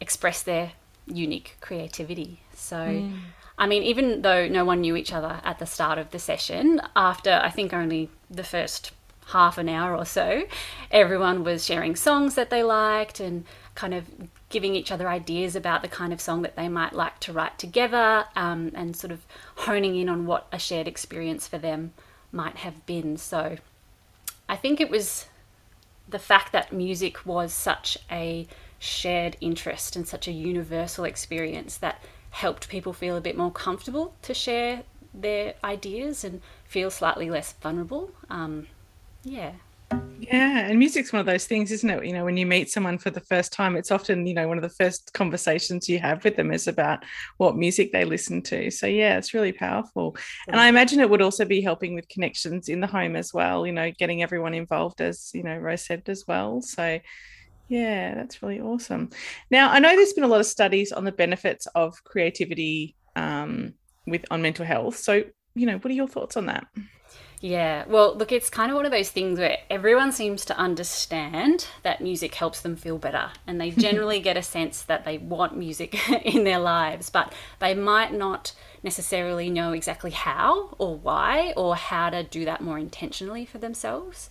express 0.00 0.42
their 0.42 0.72
unique 1.06 1.56
creativity. 1.60 2.40
So, 2.54 2.76
mm. 2.76 3.16
I 3.58 3.66
mean, 3.66 3.82
even 3.82 4.22
though 4.22 4.46
no 4.46 4.64
one 4.64 4.82
knew 4.82 4.96
each 4.96 5.12
other 5.12 5.40
at 5.42 5.58
the 5.58 5.66
start 5.66 5.98
of 5.98 6.10
the 6.10 6.18
session, 6.18 6.80
after 6.94 7.40
I 7.42 7.50
think 7.50 7.72
only 7.72 8.10
the 8.30 8.44
first 8.44 8.92
half 9.28 9.58
an 9.58 9.68
hour 9.68 9.96
or 9.96 10.04
so, 10.04 10.44
everyone 10.90 11.42
was 11.42 11.64
sharing 11.64 11.96
songs 11.96 12.34
that 12.34 12.50
they 12.50 12.62
liked 12.62 13.18
and 13.20 13.44
kind 13.74 13.94
of 13.94 14.04
giving 14.50 14.74
each 14.74 14.90
other 14.90 15.08
ideas 15.08 15.54
about 15.54 15.82
the 15.82 15.88
kind 15.88 16.12
of 16.12 16.20
song 16.20 16.42
that 16.42 16.56
they 16.56 16.68
might 16.68 16.92
like 16.92 17.18
to 17.20 17.32
write 17.32 17.58
together 17.58 18.24
um, 18.34 18.70
and 18.74 18.96
sort 18.96 19.12
of 19.12 19.26
honing 19.56 19.96
in 19.96 20.08
on 20.08 20.26
what 20.26 20.46
a 20.52 20.58
shared 20.58 20.88
experience 20.88 21.46
for 21.46 21.58
them 21.58 21.92
might 22.32 22.56
have 22.56 22.84
been. 22.86 23.16
So 23.16 23.58
I 24.48 24.56
think 24.56 24.80
it 24.80 24.90
was 24.90 25.26
the 26.08 26.18
fact 26.18 26.52
that 26.52 26.72
music 26.72 27.26
was 27.26 27.52
such 27.52 27.98
a 28.10 28.46
shared 28.78 29.36
interest 29.40 29.96
and 29.96 30.08
such 30.08 30.26
a 30.26 30.32
universal 30.32 31.04
experience 31.04 31.76
that 31.78 32.02
helped 32.30 32.68
people 32.68 32.92
feel 32.92 33.16
a 33.16 33.20
bit 33.20 33.36
more 33.36 33.50
comfortable 33.50 34.14
to 34.22 34.32
share 34.32 34.82
their 35.12 35.54
ideas 35.64 36.24
and 36.24 36.40
feel 36.64 36.90
slightly 36.90 37.28
less 37.28 37.52
vulnerable. 37.52 38.10
Um, 38.30 38.66
yeah. 39.24 39.52
Yeah, 40.30 40.68
and 40.68 40.78
music's 40.78 41.12
one 41.12 41.20
of 41.20 41.26
those 41.26 41.46
things, 41.46 41.72
isn't 41.72 41.88
it? 41.88 42.04
You 42.04 42.12
know, 42.12 42.24
when 42.24 42.36
you 42.36 42.44
meet 42.44 42.70
someone 42.70 42.98
for 42.98 43.10
the 43.10 43.20
first 43.20 43.50
time, 43.50 43.76
it's 43.76 43.90
often, 43.90 44.26
you 44.26 44.34
know, 44.34 44.46
one 44.46 44.58
of 44.58 44.62
the 44.62 44.68
first 44.68 45.12
conversations 45.14 45.88
you 45.88 45.98
have 46.00 46.22
with 46.22 46.36
them 46.36 46.52
is 46.52 46.68
about 46.68 47.02
what 47.38 47.56
music 47.56 47.92
they 47.92 48.04
listen 48.04 48.42
to. 48.42 48.70
So, 48.70 48.86
yeah, 48.86 49.16
it's 49.16 49.32
really 49.32 49.52
powerful. 49.52 50.16
And 50.46 50.60
I 50.60 50.68
imagine 50.68 51.00
it 51.00 51.08
would 51.08 51.22
also 51.22 51.46
be 51.46 51.62
helping 51.62 51.94
with 51.94 52.08
connections 52.08 52.68
in 52.68 52.80
the 52.80 52.86
home 52.86 53.16
as 53.16 53.32
well, 53.32 53.66
you 53.66 53.72
know, 53.72 53.90
getting 53.98 54.22
everyone 54.22 54.52
involved, 54.52 55.00
as, 55.00 55.30
you 55.32 55.42
know, 55.42 55.56
Rose 55.56 55.86
said 55.86 56.02
as 56.08 56.24
well. 56.28 56.60
So, 56.60 57.00
yeah, 57.68 58.14
that's 58.14 58.42
really 58.42 58.60
awesome. 58.60 59.08
Now, 59.50 59.70
I 59.70 59.78
know 59.78 59.96
there's 59.96 60.12
been 60.12 60.24
a 60.24 60.28
lot 60.28 60.40
of 60.40 60.46
studies 60.46 60.92
on 60.92 61.04
the 61.04 61.12
benefits 61.12 61.66
of 61.74 62.02
creativity 62.04 62.96
um, 63.16 63.72
with 64.06 64.26
on 64.30 64.42
mental 64.42 64.66
health. 64.66 64.96
So, 64.96 65.24
you 65.54 65.66
know, 65.66 65.78
what 65.78 65.90
are 65.90 65.94
your 65.94 66.08
thoughts 66.08 66.36
on 66.36 66.46
that? 66.46 66.66
Yeah, 67.40 67.84
well, 67.86 68.16
look, 68.16 68.32
it's 68.32 68.50
kind 68.50 68.70
of 68.70 68.76
one 68.76 68.84
of 68.84 68.90
those 68.90 69.10
things 69.10 69.38
where 69.38 69.58
everyone 69.70 70.10
seems 70.10 70.44
to 70.46 70.58
understand 70.58 71.68
that 71.84 72.00
music 72.00 72.34
helps 72.34 72.62
them 72.62 72.74
feel 72.74 72.98
better, 72.98 73.30
and 73.46 73.60
they 73.60 73.70
generally 73.88 74.18
get 74.18 74.36
a 74.36 74.42
sense 74.42 74.82
that 74.82 75.04
they 75.04 75.18
want 75.18 75.56
music 75.56 75.96
in 76.24 76.42
their 76.42 76.58
lives, 76.58 77.10
but 77.10 77.32
they 77.60 77.74
might 77.74 78.12
not 78.12 78.52
necessarily 78.82 79.50
know 79.50 79.72
exactly 79.72 80.10
how 80.10 80.74
or 80.78 80.96
why 80.96 81.52
or 81.56 81.76
how 81.76 82.10
to 82.10 82.24
do 82.24 82.44
that 82.44 82.60
more 82.60 82.78
intentionally 82.78 83.44
for 83.44 83.58
themselves. 83.58 84.30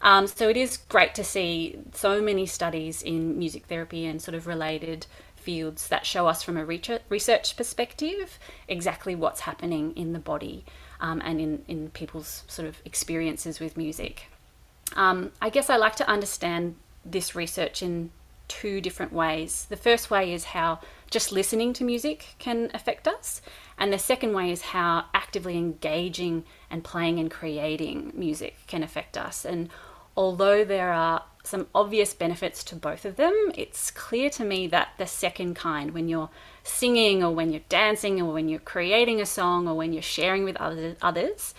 Um, 0.00 0.26
so 0.26 0.48
it 0.48 0.56
is 0.56 0.76
great 0.76 1.14
to 1.16 1.24
see 1.24 1.76
so 1.92 2.20
many 2.20 2.46
studies 2.46 3.02
in 3.02 3.38
music 3.38 3.66
therapy 3.66 4.06
and 4.06 4.22
sort 4.22 4.36
of 4.36 4.46
related 4.46 5.06
fields 5.34 5.88
that 5.88 6.06
show 6.06 6.26
us 6.26 6.42
from 6.42 6.56
a 6.56 6.64
research 6.64 7.56
perspective 7.56 8.38
exactly 8.68 9.14
what's 9.14 9.40
happening 9.40 9.92
in 9.96 10.12
the 10.12 10.18
body 10.18 10.64
um, 11.00 11.22
and 11.24 11.40
in, 11.40 11.64
in 11.68 11.90
people's 11.90 12.44
sort 12.48 12.68
of 12.68 12.80
experiences 12.84 13.60
with 13.60 13.76
music. 13.76 14.26
Um, 14.96 15.32
I 15.40 15.50
guess 15.50 15.70
I 15.70 15.76
like 15.76 15.96
to 15.96 16.08
understand 16.08 16.76
this 17.04 17.34
research 17.34 17.82
in 17.82 18.10
two 18.48 18.80
different 18.80 19.12
ways. 19.12 19.66
The 19.68 19.76
first 19.76 20.10
way 20.10 20.32
is 20.32 20.44
how 20.44 20.80
just 21.10 21.32
listening 21.32 21.72
to 21.74 21.84
music 21.84 22.34
can 22.38 22.70
affect 22.74 23.06
us, 23.06 23.42
and 23.78 23.92
the 23.92 23.98
second 23.98 24.32
way 24.32 24.50
is 24.50 24.62
how 24.62 25.04
actively 25.14 25.56
engaging 25.56 26.44
and 26.70 26.82
playing 26.82 27.18
and 27.18 27.30
creating 27.30 28.12
music 28.14 28.56
can 28.66 28.82
affect 28.82 29.16
us. 29.16 29.44
And 29.44 29.68
although 30.16 30.64
there 30.64 30.92
are 30.92 31.22
some 31.44 31.66
obvious 31.74 32.12
benefits 32.12 32.64
to 32.64 32.76
both 32.76 33.04
of 33.04 33.16
them, 33.16 33.34
it's 33.54 33.90
clear 33.90 34.28
to 34.30 34.44
me 34.44 34.66
that 34.66 34.88
the 34.98 35.06
second 35.06 35.54
kind, 35.54 35.92
when 35.92 36.08
you're 36.08 36.30
singing 36.68 37.22
or 37.24 37.34
when 37.34 37.52
you're 37.52 37.62
dancing 37.68 38.20
or 38.20 38.32
when 38.32 38.48
you're 38.48 38.60
creating 38.60 39.20
a 39.20 39.26
song 39.26 39.68
or 39.68 39.74
when 39.74 39.92
you're 39.92 40.02
sharing 40.02 40.44
with 40.44 40.56
others, 40.56 41.54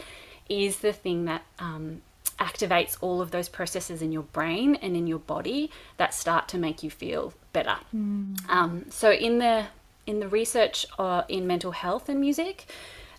is 0.48 0.80
the 0.80 0.94
thing 0.94 1.26
that 1.26 1.44
um, 1.60 2.02
activates 2.40 2.98
all 3.02 3.22
of 3.22 3.32
those 3.32 3.50
processes 3.50 4.02
in 4.02 4.12
your 4.12 4.24
brain 4.24 4.76
and 4.76 4.96
in 4.96 5.08
your 5.08 5.20
body 5.20 5.70
that 5.98 6.14
start 6.14 6.48
to 6.48 6.58
make 6.58 6.82
you 6.84 6.90
feel 6.90 7.34
better. 7.54 7.78
Mm. 7.96 8.50
Um, 8.50 8.86
so 8.90 9.12
in 9.12 9.40
the 9.40 9.66
in 10.06 10.20
the 10.20 10.28
research 10.28 10.88
uh, 10.98 11.24
in 11.28 11.46
mental 11.46 11.72
health 11.72 12.10
and 12.10 12.20
music, 12.20 12.66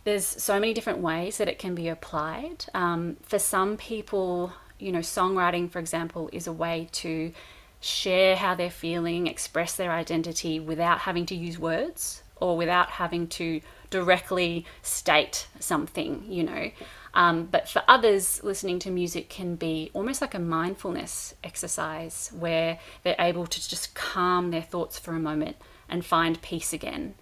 there's 0.05 0.27
so 0.27 0.59
many 0.59 0.75
different 0.75 0.99
ways 0.99 1.39
that 1.39 1.47
it 1.47 1.59
can 1.59 1.75
be 1.75 1.89
applied. 1.89 2.65
Um, 2.75 3.17
for 3.23 3.39
some 3.39 3.77
people, 3.77 4.53
you 4.79 4.91
know, 4.91 4.99
songwriting, 4.99 5.71
for 5.71 5.79
example, 5.79 6.29
is 6.33 6.47
a 6.49 6.53
way 6.53 6.89
to 6.93 7.33
share 7.81 8.37
how 8.37 8.55
they're 8.55 8.71
feeling, 8.71 9.27
express 9.27 9.75
their 9.75 9.91
identity 9.91 10.61
without 10.61 11.01
having 11.01 11.27
to 11.27 11.35
use 11.35 11.59
words 11.59 12.23
or 12.37 12.57
without 12.57 12.91
having 12.91 13.27
to 13.27 13.61
directly 13.91 14.65
state 14.83 15.47
something, 15.59 16.25
you 16.29 16.43
know. 16.43 16.71
Um, 17.13 17.47
but 17.47 17.69
for 17.69 17.83
others, 17.89 18.43
listening 18.45 18.79
to 18.81 18.91
music 18.91 19.29
can 19.29 19.57
be 19.57 19.91
almost 19.95 20.21
like 20.21 20.35
a 20.35 20.39
mindfulness 20.39 21.35
exercise 21.43 22.31
where 22.39 22.79
they're 23.03 23.17
able 23.19 23.47
to 23.47 23.69
just 23.69 23.95
calm 23.95 24.51
their 24.51 24.63
thoughts 24.63 24.99
for 24.99 25.13
a 25.15 25.19
moment 25.19 25.57
and 25.89 26.05
find 26.05 26.41
peace 26.41 26.73
again. 26.73 27.15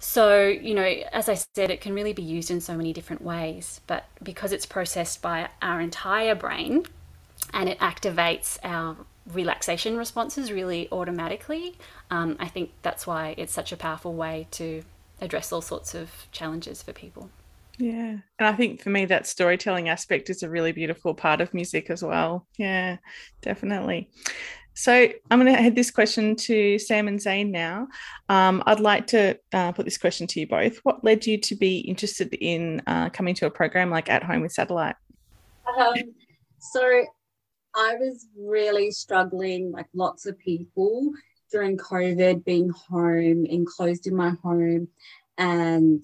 So, 0.00 0.46
you 0.46 0.74
know, 0.74 0.84
as 1.12 1.28
I 1.28 1.34
said, 1.34 1.70
it 1.70 1.80
can 1.80 1.94
really 1.94 2.12
be 2.12 2.22
used 2.22 2.50
in 2.50 2.60
so 2.60 2.76
many 2.76 2.92
different 2.92 3.22
ways, 3.22 3.80
but 3.86 4.04
because 4.22 4.52
it's 4.52 4.66
processed 4.66 5.22
by 5.22 5.48
our 5.60 5.80
entire 5.80 6.34
brain 6.34 6.84
and 7.52 7.68
it 7.68 7.78
activates 7.78 8.58
our 8.62 8.96
relaxation 9.32 9.96
responses 9.96 10.50
really 10.50 10.88
automatically. 10.90 11.76
Um, 12.10 12.36
I 12.38 12.48
think 12.48 12.70
that's 12.82 13.06
why 13.06 13.34
it's 13.36 13.52
such 13.52 13.72
a 13.72 13.76
powerful 13.76 14.14
way 14.14 14.46
to 14.52 14.82
address 15.20 15.52
all 15.52 15.60
sorts 15.60 15.94
of 15.94 16.26
challenges 16.32 16.82
for 16.82 16.92
people. 16.92 17.30
Yeah. 17.78 18.16
And 18.38 18.48
I 18.48 18.52
think 18.54 18.82
for 18.82 18.90
me, 18.90 19.04
that 19.04 19.26
storytelling 19.26 19.88
aspect 19.88 20.30
is 20.30 20.42
a 20.42 20.50
really 20.50 20.72
beautiful 20.72 21.14
part 21.14 21.40
of 21.40 21.54
music 21.54 21.90
as 21.90 22.02
well. 22.02 22.46
Yeah, 22.56 22.96
definitely. 23.40 24.08
So 24.74 24.92
I'm 25.30 25.40
going 25.40 25.52
to 25.52 25.60
head 25.60 25.74
this 25.74 25.90
question 25.90 26.36
to 26.36 26.78
Sam 26.78 27.08
and 27.08 27.20
Zane 27.20 27.50
now. 27.50 27.88
Um, 28.28 28.62
I'd 28.66 28.80
like 28.80 29.08
to 29.08 29.38
uh, 29.52 29.72
put 29.72 29.84
this 29.84 29.98
question 29.98 30.26
to 30.28 30.40
you 30.40 30.46
both. 30.46 30.78
What 30.78 31.02
led 31.02 31.26
you 31.26 31.38
to 31.38 31.56
be 31.56 31.78
interested 31.78 32.32
in 32.34 32.80
uh, 32.86 33.10
coming 33.10 33.34
to 33.36 33.46
a 33.46 33.50
program 33.50 33.90
like 33.90 34.08
At 34.08 34.22
Home 34.22 34.40
with 34.40 34.52
Satellite? 34.52 34.94
Um, 35.76 35.94
so 36.60 37.04
I 37.74 37.94
was 37.96 38.26
really 38.36 38.90
struggling, 38.90 39.70
like 39.70 39.86
lots 39.94 40.26
of 40.26 40.38
people 40.38 41.12
during 41.50 41.76
COVID, 41.76 42.44
being 42.44 42.70
home, 42.70 43.46
enclosed 43.46 44.06
in 44.06 44.14
my 44.14 44.30
home, 44.42 44.88
and 45.36 46.02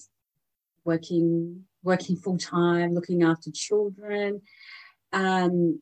working 0.85 1.64
working 1.83 2.16
full 2.16 2.38
time, 2.38 2.94
looking 2.94 3.23
after 3.23 3.50
children. 3.50 4.40
Um, 5.12 5.80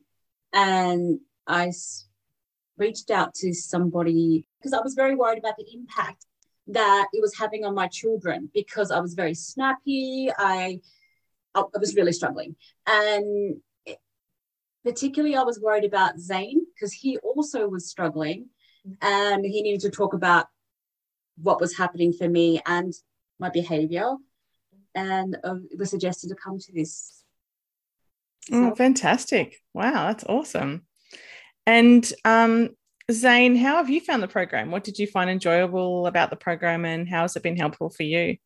and 0.51 1.19
I 1.47 1.71
reached 2.77 3.09
out 3.09 3.33
to 3.35 3.53
somebody 3.53 4.45
because 4.59 4.73
I 4.73 4.81
was 4.81 4.93
very 4.93 5.15
worried 5.15 5.39
about 5.39 5.55
the 5.57 5.65
impact 5.73 6.25
that 6.67 7.07
it 7.13 7.21
was 7.21 7.37
having 7.37 7.65
on 7.65 7.75
my 7.75 7.87
children 7.87 8.49
because 8.53 8.91
I 8.91 8.99
was 8.99 9.13
very 9.13 9.33
snappy. 9.33 10.29
I 10.37 10.79
I 11.55 11.63
was 11.79 11.95
really 11.95 12.13
struggling, 12.13 12.55
and 12.87 13.61
particularly 14.83 15.35
I 15.35 15.43
was 15.43 15.59
worried 15.59 15.85
about 15.85 16.19
Zane 16.19 16.65
because 16.73 16.93
he 16.93 17.17
also 17.19 17.67
was 17.67 17.89
struggling 17.89 18.49
and 19.01 19.45
he 19.45 19.61
needed 19.61 19.81
to 19.81 19.89
talk 19.89 20.13
about 20.13 20.47
what 21.41 21.61
was 21.61 21.77
happening 21.77 22.13
for 22.13 22.27
me 22.27 22.61
and 22.65 22.93
my 23.39 23.49
behavior. 23.49 24.15
And 24.95 25.37
uh, 25.43 25.55
was 25.77 25.89
suggested 25.89 26.29
to 26.29 26.35
come 26.35 26.59
to 26.59 26.71
this. 26.71 27.23
So. 28.41 28.71
Oh, 28.71 28.75
fantastic. 28.75 29.55
Wow, 29.73 30.07
that's 30.07 30.23
awesome. 30.25 30.85
And 31.65 32.11
um, 32.25 32.69
Zane, 33.11 33.55
how 33.55 33.77
have 33.77 33.89
you 33.89 34.01
found 34.01 34.21
the 34.21 34.27
program? 34.27 34.69
What 34.69 34.83
did 34.83 34.99
you 34.99 35.07
find 35.07 35.29
enjoyable 35.29 36.05
about 36.05 36.29
the 36.29 36.35
program 36.35 36.85
and 36.85 37.09
how 37.09 37.21
has 37.21 37.35
it 37.35 37.41
been 37.41 37.57
helpful 37.57 37.89
for 37.89 38.03
you? 38.03 38.37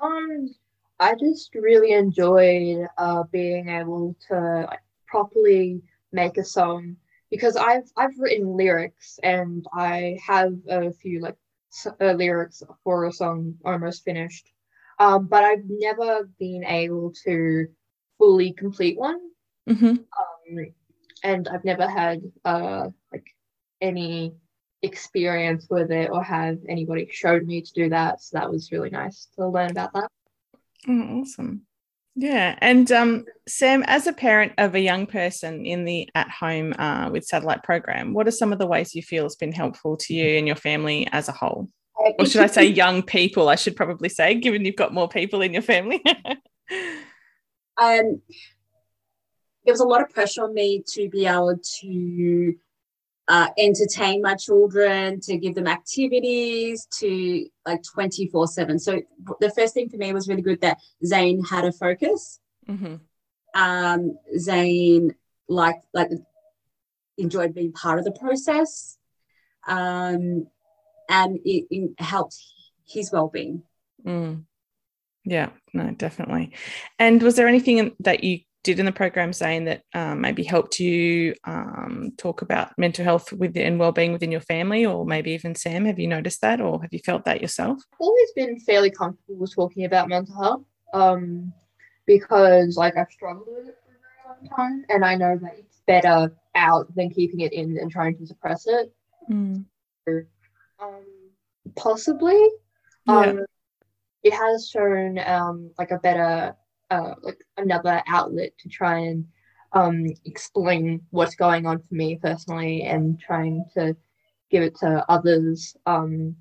Um, 0.00 0.54
I 0.98 1.14
just 1.14 1.54
really 1.54 1.92
enjoyed 1.92 2.86
uh, 2.96 3.24
being 3.24 3.68
able 3.68 4.16
to 4.28 4.66
like, 4.68 4.80
properly 5.10 5.82
make 6.12 6.36
a 6.38 6.44
song 6.44 6.96
because 7.30 7.56
I've 7.56 7.90
I've 7.96 8.18
written 8.18 8.56
lyrics 8.56 9.18
and 9.22 9.64
I 9.72 10.18
have 10.26 10.54
a 10.68 10.92
few 10.92 11.20
like 11.20 11.36
uh, 12.00 12.12
lyrics 12.12 12.62
for 12.82 13.06
a 13.06 13.12
song 13.12 13.54
almost 13.64 14.04
finished, 14.04 14.50
um, 14.98 15.26
but 15.26 15.44
I've 15.44 15.64
never 15.68 16.28
been 16.38 16.64
able 16.64 17.12
to 17.24 17.66
fully 18.18 18.52
complete 18.52 18.98
one. 18.98 19.20
Mm-hmm. 19.68 19.86
Um, 19.86 20.66
and 21.22 21.48
I've 21.48 21.64
never 21.64 21.88
had 21.88 22.22
uh 22.44 22.88
like 23.12 23.26
any 23.80 24.34
experience 24.82 25.66
with 25.68 25.90
it 25.90 26.10
or 26.10 26.22
have 26.22 26.58
anybody 26.68 27.08
showed 27.10 27.46
me 27.46 27.60
to 27.60 27.72
do 27.72 27.90
that. 27.90 28.22
So 28.22 28.38
that 28.38 28.50
was 28.50 28.72
really 28.72 28.90
nice 28.90 29.28
to 29.36 29.46
learn 29.46 29.70
about 29.70 29.92
that. 29.92 30.10
Oh, 30.88 31.20
awesome. 31.20 31.62
Yeah. 32.20 32.54
And 32.58 32.92
um, 32.92 33.24
Sam, 33.48 33.82
as 33.86 34.06
a 34.06 34.12
parent 34.12 34.52
of 34.58 34.74
a 34.74 34.80
young 34.80 35.06
person 35.06 35.64
in 35.64 35.86
the 35.86 36.06
at 36.14 36.28
home 36.28 36.74
uh, 36.78 37.08
with 37.10 37.24
satellite 37.24 37.62
program, 37.62 38.12
what 38.12 38.28
are 38.28 38.30
some 38.30 38.52
of 38.52 38.58
the 38.58 38.66
ways 38.66 38.94
you 38.94 39.02
feel 39.02 39.24
it's 39.24 39.36
been 39.36 39.52
helpful 39.52 39.96
to 39.96 40.12
you 40.12 40.36
and 40.36 40.46
your 40.46 40.56
family 40.56 41.08
as 41.12 41.30
a 41.30 41.32
whole? 41.32 41.70
Or 42.18 42.26
should 42.26 42.42
I 42.42 42.46
say 42.46 42.66
young 42.66 43.02
people? 43.02 43.48
I 43.48 43.54
should 43.54 43.74
probably 43.74 44.10
say, 44.10 44.34
given 44.34 44.66
you've 44.66 44.76
got 44.76 44.92
more 44.92 45.08
people 45.08 45.40
in 45.40 45.54
your 45.54 45.62
family. 45.62 46.02
um, 47.78 48.20
there 49.64 49.72
was 49.72 49.80
a 49.80 49.86
lot 49.86 50.02
of 50.02 50.10
pressure 50.10 50.44
on 50.44 50.52
me 50.52 50.84
to 50.88 51.08
be 51.08 51.24
able 51.24 51.58
to 51.80 52.54
uh, 53.30 53.48
entertain 53.56 54.20
my 54.20 54.34
children, 54.34 55.20
to 55.20 55.36
give 55.36 55.54
them 55.54 55.68
activities, 55.68 56.86
to 56.98 57.46
like 57.64 57.80
24 57.94 58.48
7. 58.48 58.78
So 58.80 59.00
the 59.38 59.50
first 59.50 59.72
thing 59.72 59.88
for 59.88 59.96
me 59.96 60.12
was 60.12 60.28
really 60.28 60.42
good 60.42 60.60
that 60.62 60.78
Zane 61.06 61.44
had 61.44 61.64
a 61.64 61.70
focus. 61.70 62.40
Mm-hmm. 62.68 62.96
Um, 63.54 64.18
Zane 64.36 65.14
like 65.48 65.80
like 65.94 66.10
enjoyed 67.18 67.54
being 67.54 67.70
part 67.72 68.00
of 68.00 68.04
the 68.04 68.10
process. 68.10 68.98
Um, 69.68 70.48
and 71.08 71.38
it, 71.44 71.66
it 71.70 71.90
helped 72.02 72.36
his 72.88 73.12
well-being. 73.12 73.62
Mm. 74.04 74.44
Yeah, 75.24 75.50
no, 75.72 75.90
definitely. 75.92 76.54
And 76.98 77.22
was 77.22 77.36
there 77.36 77.46
anything 77.46 77.94
that 78.00 78.24
you 78.24 78.40
did 78.62 78.78
in 78.78 78.86
the 78.86 78.92
program, 78.92 79.32
Zane 79.32 79.64
that 79.64 79.82
um, 79.94 80.20
maybe 80.20 80.42
helped 80.42 80.78
you 80.78 81.34
um, 81.44 82.12
talk 82.18 82.42
about 82.42 82.76
mental 82.76 83.04
health 83.04 83.32
within 83.32 83.66
and 83.66 83.78
well-being 83.78 84.12
within 84.12 84.30
your 84.30 84.42
family, 84.42 84.84
or 84.84 85.06
maybe 85.06 85.30
even 85.32 85.54
Sam? 85.54 85.86
Have 85.86 85.98
you 85.98 86.08
noticed 86.08 86.42
that, 86.42 86.60
or 86.60 86.80
have 86.82 86.92
you 86.92 86.98
felt 86.98 87.24
that 87.24 87.40
yourself? 87.40 87.78
I've 87.94 88.00
always 88.00 88.32
been 88.36 88.60
fairly 88.60 88.90
comfortable 88.90 89.36
with 89.36 89.54
talking 89.54 89.84
about 89.84 90.08
mental 90.08 90.34
health, 90.34 90.64
um, 90.92 91.52
because 92.06 92.76
like 92.76 92.96
I've 92.96 93.10
struggled 93.10 93.48
with 93.48 93.68
it 93.68 93.78
for 93.84 93.92
a 93.92 93.98
very 94.00 94.48
long 94.48 94.56
time, 94.56 94.84
and 94.90 95.04
I 95.04 95.14
know 95.14 95.38
that 95.40 95.54
it's 95.58 95.80
better 95.86 96.34
out 96.54 96.94
than 96.94 97.10
keeping 97.10 97.40
it 97.40 97.52
in 97.52 97.78
and 97.78 97.90
trying 97.90 98.18
to 98.18 98.26
suppress 98.26 98.66
it. 98.66 98.92
Mm. 99.30 99.64
Um, 100.06 101.04
possibly, 101.76 102.38
um, 103.06 103.44
it 104.22 104.34
has 104.34 104.68
shown 104.68 105.18
um 105.18 105.70
like 105.78 105.92
a 105.92 105.98
better 105.98 106.56
uh, 106.90 107.14
like 107.22 107.44
another 107.56 108.02
outlet 108.08 108.52
to 108.58 108.68
try 108.68 108.98
and 108.98 109.26
um, 109.72 110.06
explain 110.24 111.02
what's 111.10 111.36
going 111.36 111.66
on 111.66 111.78
for 111.78 111.94
me 111.94 112.16
personally 112.16 112.82
and 112.82 113.20
trying 113.20 113.64
to 113.74 113.96
give 114.50 114.62
it 114.62 114.76
to 114.76 115.04
others. 115.08 115.76
Um, 115.86 116.36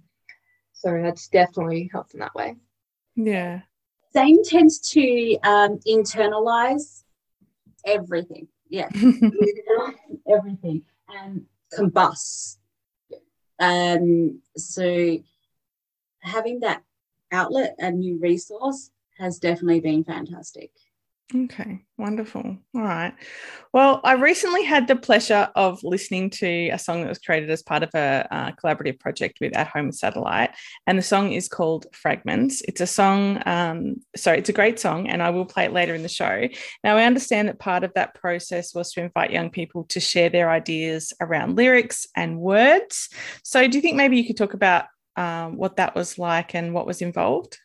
so 0.74 1.00
that's 1.02 1.28
definitely 1.28 1.90
helped 1.92 2.14
in 2.14 2.22
that 2.22 2.34
way. 2.34 2.56
Yeah. 3.16 3.62
Zane 4.14 4.44
tends 4.44 4.80
to 4.92 5.38
um, 5.44 5.80
internalize 5.88 7.04
everything. 7.86 8.48
Yeah. 8.68 8.90
everything 10.32 10.84
and 11.08 11.46
combust. 11.74 12.58
Um, 13.60 14.42
so 14.58 15.18
having 16.22 16.62
that 16.62 16.84
outlet, 17.32 17.76
a 17.78 17.92
new 17.92 18.18
resource, 18.20 18.90
has 19.20 19.40
definitely 19.40 19.82
been 19.82 20.04
fantastic. 20.04 20.72
Okay, 21.36 21.86
wonderful. 21.96 22.42
All 22.42 22.82
right. 22.82 23.14
Well, 23.72 24.02
I 24.04 24.14
recently 24.14 24.64
had 24.64 24.88
the 24.88 24.96
pleasure 24.96 25.48
of 25.56 25.80
listening 25.84 26.32
to 26.32 26.70
a 26.70 26.80
song 26.80 27.02
that 27.02 27.10
was 27.10 27.20
created 27.20 27.52
as 27.52 27.62
part 27.62 27.84
of 27.84 27.92
a 27.94 28.28
uh, 28.32 28.52
collaborative 28.54 29.00
project 29.00 29.38
with 29.40 29.56
At 29.56 29.68
Home 29.68 29.92
Satellite, 29.92 30.56
and 30.88 30.98
the 30.98 31.04
song 31.04 31.34
is 31.34 31.48
called 31.48 31.86
Fragments. 31.94 32.64
It's 32.68 32.82
a 32.82 32.88
song, 32.88 33.44
um, 33.46 33.98
sorry, 34.16 34.40
it's 34.40 34.50
a 34.50 34.54
great 34.54 34.80
song, 34.80 35.08
and 35.08 35.22
I 35.22 35.30
will 35.30 35.46
play 35.46 35.66
it 35.66 35.72
later 35.72 35.94
in 35.94 36.02
the 36.02 36.10
show. 36.10 36.48
Now, 36.84 36.98
I 36.98 37.04
understand 37.04 37.48
that 37.48 37.60
part 37.60 37.84
of 37.84 37.94
that 37.94 38.16
process 38.16 38.74
was 38.74 38.92
to 38.94 39.02
invite 39.02 39.30
young 39.30 39.52
people 39.52 39.84
to 39.90 40.00
share 40.00 40.32
their 40.32 40.50
ideas 40.50 41.14
around 41.22 41.58
lyrics 41.58 42.08
and 42.16 42.40
words. 42.40 43.08
So, 43.44 43.68
do 43.68 43.78
you 43.78 43.84
think 43.84 43.98
maybe 43.98 44.18
you 44.18 44.26
could 44.26 44.38
talk 44.38 44.56
about 44.56 44.86
um, 45.16 45.58
what 45.58 45.76
that 45.76 45.94
was 45.94 46.18
like 46.18 46.56
and 46.56 46.74
what 46.74 46.88
was 46.88 47.04
involved? 47.04 47.60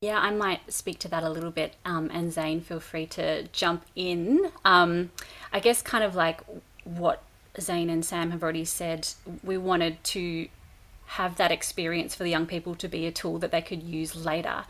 Yeah, 0.00 0.20
I 0.20 0.30
might 0.30 0.72
speak 0.72 1.00
to 1.00 1.08
that 1.08 1.24
a 1.24 1.28
little 1.28 1.50
bit. 1.50 1.74
Um, 1.84 2.08
and 2.12 2.32
Zane, 2.32 2.60
feel 2.60 2.78
free 2.78 3.06
to 3.06 3.48
jump 3.48 3.84
in. 3.96 4.52
Um, 4.64 5.10
I 5.52 5.58
guess, 5.58 5.82
kind 5.82 6.04
of 6.04 6.14
like 6.14 6.40
what 6.84 7.20
Zane 7.60 7.90
and 7.90 8.04
Sam 8.04 8.30
have 8.30 8.44
already 8.44 8.64
said, 8.64 9.08
we 9.42 9.58
wanted 9.58 10.02
to 10.04 10.46
have 11.06 11.36
that 11.38 11.50
experience 11.50 12.14
for 12.14 12.22
the 12.22 12.30
young 12.30 12.46
people 12.46 12.76
to 12.76 12.86
be 12.86 13.06
a 13.06 13.10
tool 13.10 13.38
that 13.40 13.50
they 13.50 13.60
could 13.60 13.82
use 13.82 14.14
later. 14.14 14.66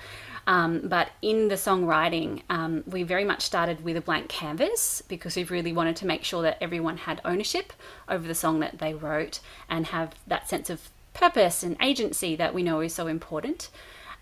Um, 0.47 0.89
but 0.89 1.11
in 1.21 1.49
the 1.49 1.57
songwriting, 1.57 2.41
um, 2.49 2.83
we 2.87 3.03
very 3.03 3.25
much 3.25 3.43
started 3.43 3.85
with 3.85 3.99
a 3.99 4.01
blank 4.01 4.31
canvas 4.31 5.03
because 5.09 5.37
we 5.37 5.45
really 5.45 5.75
wanted 5.75 5.97
to 5.97 6.07
make 6.07 6.25
sure 6.25 6.41
that 6.41 6.57
everyone 6.59 6.97
had 6.97 7.21
ownership 7.23 7.75
over 8.09 8.27
the 8.27 8.35
song 8.35 8.61
that 8.61 8.79
they 8.79 8.95
wrote 8.95 9.41
and 9.69 9.89
have 9.89 10.15
that 10.27 10.49
sense 10.49 10.71
of 10.71 10.89
purpose 11.13 11.63
and 11.63 11.77
agency 11.83 12.35
that 12.37 12.55
we 12.55 12.63
know 12.63 12.81
is 12.81 12.95
so 12.95 13.09
important. 13.09 13.69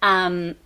Um, 0.02 0.56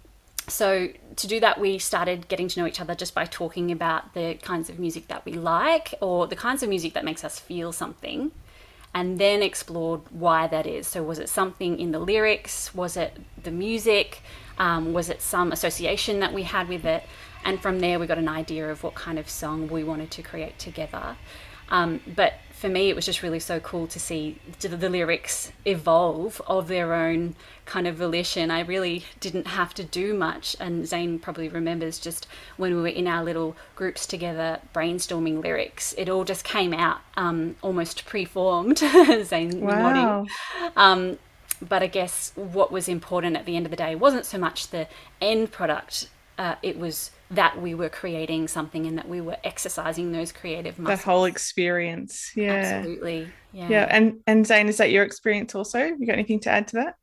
so 0.50 0.88
to 1.16 1.26
do 1.26 1.40
that 1.40 1.60
we 1.60 1.78
started 1.78 2.28
getting 2.28 2.48
to 2.48 2.60
know 2.60 2.66
each 2.66 2.80
other 2.80 2.94
just 2.94 3.14
by 3.14 3.24
talking 3.24 3.70
about 3.70 4.14
the 4.14 4.34
kinds 4.42 4.68
of 4.68 4.78
music 4.78 5.08
that 5.08 5.24
we 5.24 5.32
like 5.32 5.94
or 6.00 6.26
the 6.26 6.36
kinds 6.36 6.62
of 6.62 6.68
music 6.68 6.92
that 6.94 7.04
makes 7.04 7.24
us 7.24 7.38
feel 7.38 7.72
something 7.72 8.32
and 8.94 9.18
then 9.18 9.42
explored 9.42 10.00
why 10.10 10.46
that 10.48 10.66
is. 10.66 10.86
So 10.86 11.02
was 11.02 11.18
it 11.18 11.28
something 11.28 11.78
in 11.78 11.92
the 11.92 12.00
lyrics? 12.00 12.74
Was 12.74 12.96
it 12.96 13.18
the 13.42 13.50
music? 13.50 14.20
Um, 14.58 14.92
was 14.92 15.08
it 15.08 15.22
some 15.22 15.52
association 15.52 16.20
that 16.20 16.32
we 16.32 16.42
had 16.42 16.68
with 16.68 16.84
it? 16.84 17.04
And 17.44 17.60
from 17.60 17.80
there 17.80 17.98
we 17.98 18.06
got 18.06 18.18
an 18.18 18.28
idea 18.28 18.68
of 18.70 18.82
what 18.82 18.94
kind 18.94 19.18
of 19.18 19.30
song 19.30 19.68
we 19.68 19.84
wanted 19.84 20.10
to 20.12 20.22
create 20.22 20.58
together. 20.58 21.16
Um, 21.70 22.00
but 22.16 22.34
for 22.60 22.68
me, 22.68 22.90
it 22.90 22.94
was 22.94 23.06
just 23.06 23.22
really 23.22 23.40
so 23.40 23.58
cool 23.58 23.86
to 23.86 23.98
see 23.98 24.38
the 24.60 24.90
lyrics 24.90 25.50
evolve 25.64 26.42
of 26.46 26.68
their 26.68 26.92
own 26.92 27.34
kind 27.64 27.86
of 27.86 27.96
volition. 27.96 28.50
I 28.50 28.60
really 28.60 29.06
didn't 29.18 29.46
have 29.46 29.72
to 29.74 29.82
do 29.82 30.12
much. 30.12 30.56
And 30.60 30.86
Zane 30.86 31.18
probably 31.18 31.48
remembers 31.48 31.98
just 31.98 32.26
when 32.58 32.76
we 32.76 32.82
were 32.82 32.88
in 32.88 33.06
our 33.06 33.24
little 33.24 33.56
groups 33.76 34.06
together 34.06 34.60
brainstorming 34.74 35.42
lyrics, 35.42 35.94
it 35.96 36.10
all 36.10 36.24
just 36.24 36.44
came 36.44 36.74
out 36.74 36.98
um, 37.16 37.56
almost 37.62 38.04
preformed. 38.04 38.76
Zane 39.22 39.62
wow. 39.62 39.92
nodding. 39.92 40.30
Um, 40.76 41.18
but 41.66 41.82
I 41.82 41.86
guess 41.86 42.32
what 42.34 42.70
was 42.70 42.88
important 42.88 43.36
at 43.36 43.46
the 43.46 43.56
end 43.56 43.64
of 43.64 43.70
the 43.70 43.76
day 43.76 43.94
wasn't 43.94 44.26
so 44.26 44.36
much 44.36 44.68
the 44.68 44.86
end 45.18 45.50
product, 45.50 46.08
uh, 46.40 46.54
it 46.62 46.78
was 46.78 47.10
that 47.30 47.60
we 47.60 47.74
were 47.74 47.90
creating 47.90 48.48
something 48.48 48.86
and 48.86 48.96
that 48.96 49.06
we 49.06 49.20
were 49.20 49.36
exercising 49.44 50.10
those 50.10 50.32
creative 50.32 50.78
muscles. 50.78 50.98
That 50.98 51.04
whole 51.04 51.26
experience. 51.26 52.32
Yeah. 52.34 52.52
Absolutely. 52.54 53.28
Yeah. 53.52 53.68
Yeah. 53.68 53.86
And 53.90 54.20
and 54.26 54.46
Zane, 54.46 54.66
is 54.68 54.78
that 54.78 54.90
your 54.90 55.04
experience 55.04 55.54
also? 55.54 55.78
You 55.84 56.06
got 56.06 56.14
anything 56.14 56.40
to 56.40 56.50
add 56.50 56.66
to 56.68 56.76
that? 56.76 56.94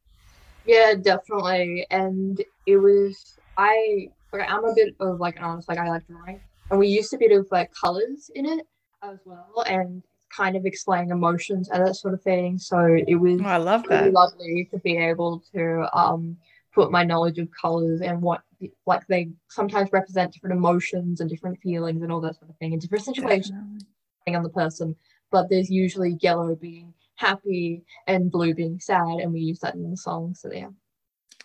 Yeah, 0.65 0.95
definitely. 0.99 1.85
And 1.91 2.43
it 2.65 2.77
was 2.77 3.37
I 3.57 4.09
like 4.33 4.49
I'm 4.49 4.65
a 4.65 4.73
bit 4.73 4.95
of 4.99 5.19
like 5.19 5.37
an 5.37 5.43
artist, 5.43 5.69
like 5.69 5.77
I 5.77 5.87
like 5.87 6.07
drawing. 6.07 6.41
And 6.71 6.79
we 6.79 6.87
used 6.87 7.13
a 7.13 7.17
bit 7.19 7.31
of 7.31 7.47
like 7.51 7.71
colours 7.79 8.31
in 8.33 8.47
it 8.47 8.65
as 9.03 9.19
well 9.23 9.63
and 9.67 10.01
kind 10.35 10.55
of 10.57 10.65
explain 10.65 11.11
emotions 11.11 11.69
and 11.69 11.85
that 11.85 11.93
sort 11.93 12.15
of 12.15 12.23
thing. 12.23 12.57
So 12.57 12.79
it 13.07 13.15
was 13.15 13.39
oh, 13.43 13.47
I 13.47 13.57
love 13.57 13.85
really 13.87 14.05
that. 14.05 14.13
lovely 14.13 14.67
to 14.71 14.79
be 14.79 14.97
able 14.97 15.43
to 15.53 15.87
um 15.95 16.37
put 16.73 16.91
my 16.91 17.03
knowledge 17.03 17.37
of 17.37 17.49
colors 17.61 18.01
and 18.01 18.19
what 18.19 18.41
like 18.85 19.05
they 19.07 19.29
sometimes 19.49 19.89
represent 19.91 20.33
different 20.33 20.55
emotions 20.55 21.21
and 21.21 21.29
different 21.29 21.59
feelings 21.61 22.01
and 22.01 22.11
all 22.11 22.21
that 22.21 22.35
sort 22.35 22.49
of 22.49 22.57
thing 22.57 22.73
in 22.73 22.79
different 22.79 23.05
situations 23.05 23.85
depending 24.19 24.37
on 24.37 24.43
the 24.43 24.49
person. 24.49 24.95
But 25.31 25.49
there's 25.49 25.69
usually 25.69 26.17
yellow 26.21 26.55
being 26.55 26.93
happy 27.15 27.83
and 28.07 28.31
blue 28.31 28.53
being 28.53 28.79
sad, 28.79 29.19
and 29.19 29.33
we 29.33 29.41
use 29.41 29.59
that 29.59 29.75
in 29.75 29.89
the 29.89 29.97
song. 29.97 30.35
So 30.35 30.51
yeah. 30.51 30.69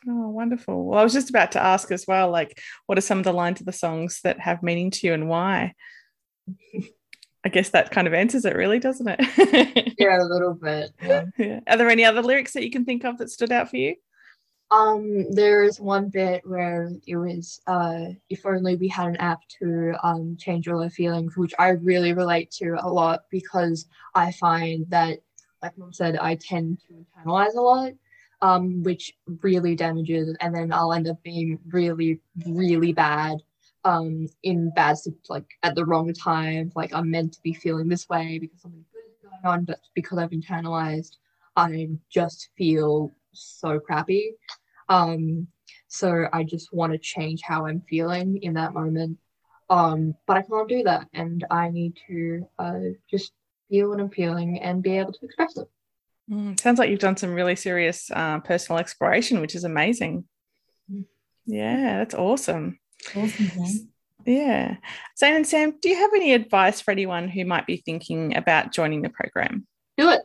Oh, 0.09 0.29
wonderful. 0.29 0.87
Well, 0.87 0.99
I 0.99 1.05
was 1.05 1.13
just 1.13 1.31
about 1.31 1.53
to 1.53 1.63
ask 1.63 1.91
as 1.93 2.07
well, 2.09 2.31
like, 2.31 2.59
what 2.87 2.99
are 2.99 3.03
some 3.03 3.19
of 3.19 3.25
the 3.25 3.33
lines 3.33 3.61
of 3.61 3.67
the 3.67 3.73
songs 3.73 4.21
that 4.25 4.41
have 4.41 4.63
meaning 4.63 4.91
to 4.91 5.07
you 5.07 5.15
and 5.15 5.29
why? 5.29 5.75
I 7.45 7.49
guess 7.49 7.71
that 7.71 7.91
kind 7.91 8.07
of 8.07 8.15
answers 8.15 8.45
it, 8.45 8.55
really, 8.55 8.79
doesn't 8.79 9.09
it? 9.09 9.95
yeah, 9.99 10.21
a 10.21 10.23
little 10.31 10.55
bit. 10.55 10.91
Yeah. 11.03 11.25
yeah. 11.37 11.61
Are 11.67 11.77
there 11.77 11.89
any 11.89 12.05
other 12.05 12.23
lyrics 12.23 12.53
that 12.53 12.63
you 12.63 12.71
can 12.71 12.85
think 12.85 13.05
of 13.05 13.19
that 13.19 13.31
stood 13.31 13.51
out 13.51 13.69
for 13.69 13.77
you? 13.77 13.97
Um, 14.73 15.31
there's 15.31 15.79
one 15.79 16.09
bit 16.09 16.41
where 16.47 16.91
it 17.07 17.17
was 17.17 17.61
uh, 17.67 18.07
if 18.31 18.47
only 18.47 18.77
we 18.77 18.89
had 18.89 19.09
an 19.09 19.17
app 19.17 19.41
to 19.61 19.93
um, 20.03 20.35
change 20.41 20.67
all 20.67 20.83
our 20.83 20.89
feelings, 20.89 21.37
which 21.37 21.53
I 21.59 21.71
really 21.71 22.15
relate 22.15 22.51
to 22.53 22.79
a 22.81 22.89
lot 22.89 23.25
because 23.31 23.87
I 24.15 24.33
find 24.33 24.87
that, 24.89 25.19
like 25.63 25.77
mom 25.77 25.93
said, 25.93 26.17
I 26.17 26.37
tend 26.37 26.81
to 26.89 26.95
internalize 26.95 27.55
a 27.55 27.61
lot, 27.61 27.93
um, 28.41 28.83
which 28.83 29.15
really 29.43 29.77
damages, 29.77 30.35
and 30.41 30.55
then 30.55 30.73
I'll 30.73 30.95
end 30.95 31.07
up 31.07 31.23
being 31.23 31.59
really, 31.69 32.21
really 32.47 32.95
bad 32.95 33.43
um, 33.85 34.27
in 34.43 34.71
bad, 34.75 34.97
like 35.29 35.51
at 35.63 35.75
the 35.75 35.85
wrong 35.85 36.15
time. 36.15 36.73
Like 36.75 36.95
I'm 36.95 37.11
meant 37.11 37.35
to 37.35 37.43
be 37.43 37.53
feeling 37.53 37.89
this 37.89 38.09
way 38.09 38.39
because 38.39 38.63
something 38.63 38.87
good 38.91 39.13
is 39.13 39.31
going 39.31 39.55
on, 39.55 39.65
but 39.67 39.81
because 39.95 40.17
I've 40.17 40.31
internalized, 40.31 41.17
I 41.57 41.91
just 42.09 42.49
feel 42.57 43.13
so 43.35 43.79
crappy. 43.79 44.33
Um, 44.93 45.49
so 45.89 46.27
I 46.33 46.43
just 46.45 46.73
want 46.73 46.93
to 46.93 46.99
change 46.99 47.41
how 47.43 47.67
I'm 47.67 47.81
feeling 47.89 48.43
in 48.43 48.55
that 48.55 48.75
moment. 48.75 49.19
Um, 49.71 50.15
but 50.27 50.37
I 50.37 50.43
can't 50.43 50.69
do 50.69 50.83
that, 50.83 51.09
and 51.15 51.47
I 51.51 51.71
need 51.71 51.99
to 52.07 52.47
uh, 52.59 52.81
just 53.11 53.33
feel 53.71 53.89
what 53.89 54.01
I'm 54.01 54.11
feeling 54.11 54.61
and 54.61 54.83
be 54.83 54.99
able 54.99 55.13
to 55.13 55.25
express 55.25 55.57
it. 55.57 55.69
Mm, 56.31 56.61
sounds 56.61 56.79
like 56.79 56.91
you've 56.91 56.99
done 56.99 57.17
some 57.17 57.33
really 57.33 57.57
serious 57.57 58.11
uh, 58.11 58.41
personal 58.41 58.79
exploration, 58.79 59.41
which 59.41 59.55
is 59.55 59.65
amazing. 59.65 60.25
Mm. 60.93 61.07
Yeah, 61.47 61.99
that's 61.99 62.15
awesome. 62.15 62.79
Awesome. 63.17 63.89
Yeah. 64.27 64.77
Zane 65.19 65.37
and 65.37 65.47
Sam, 65.47 65.75
do 65.81 65.89
you 65.89 65.97
have 65.97 66.13
any 66.15 66.35
advice 66.35 66.81
for 66.81 66.91
anyone 66.91 67.29
who 67.29 67.45
might 67.45 67.67
be 67.67 67.79
thinking 67.79 68.37
about 68.37 68.73
joining 68.73 69.03
the 69.03 69.09
program? 69.09 69.67
Do 69.97 70.11
it. 70.11 70.21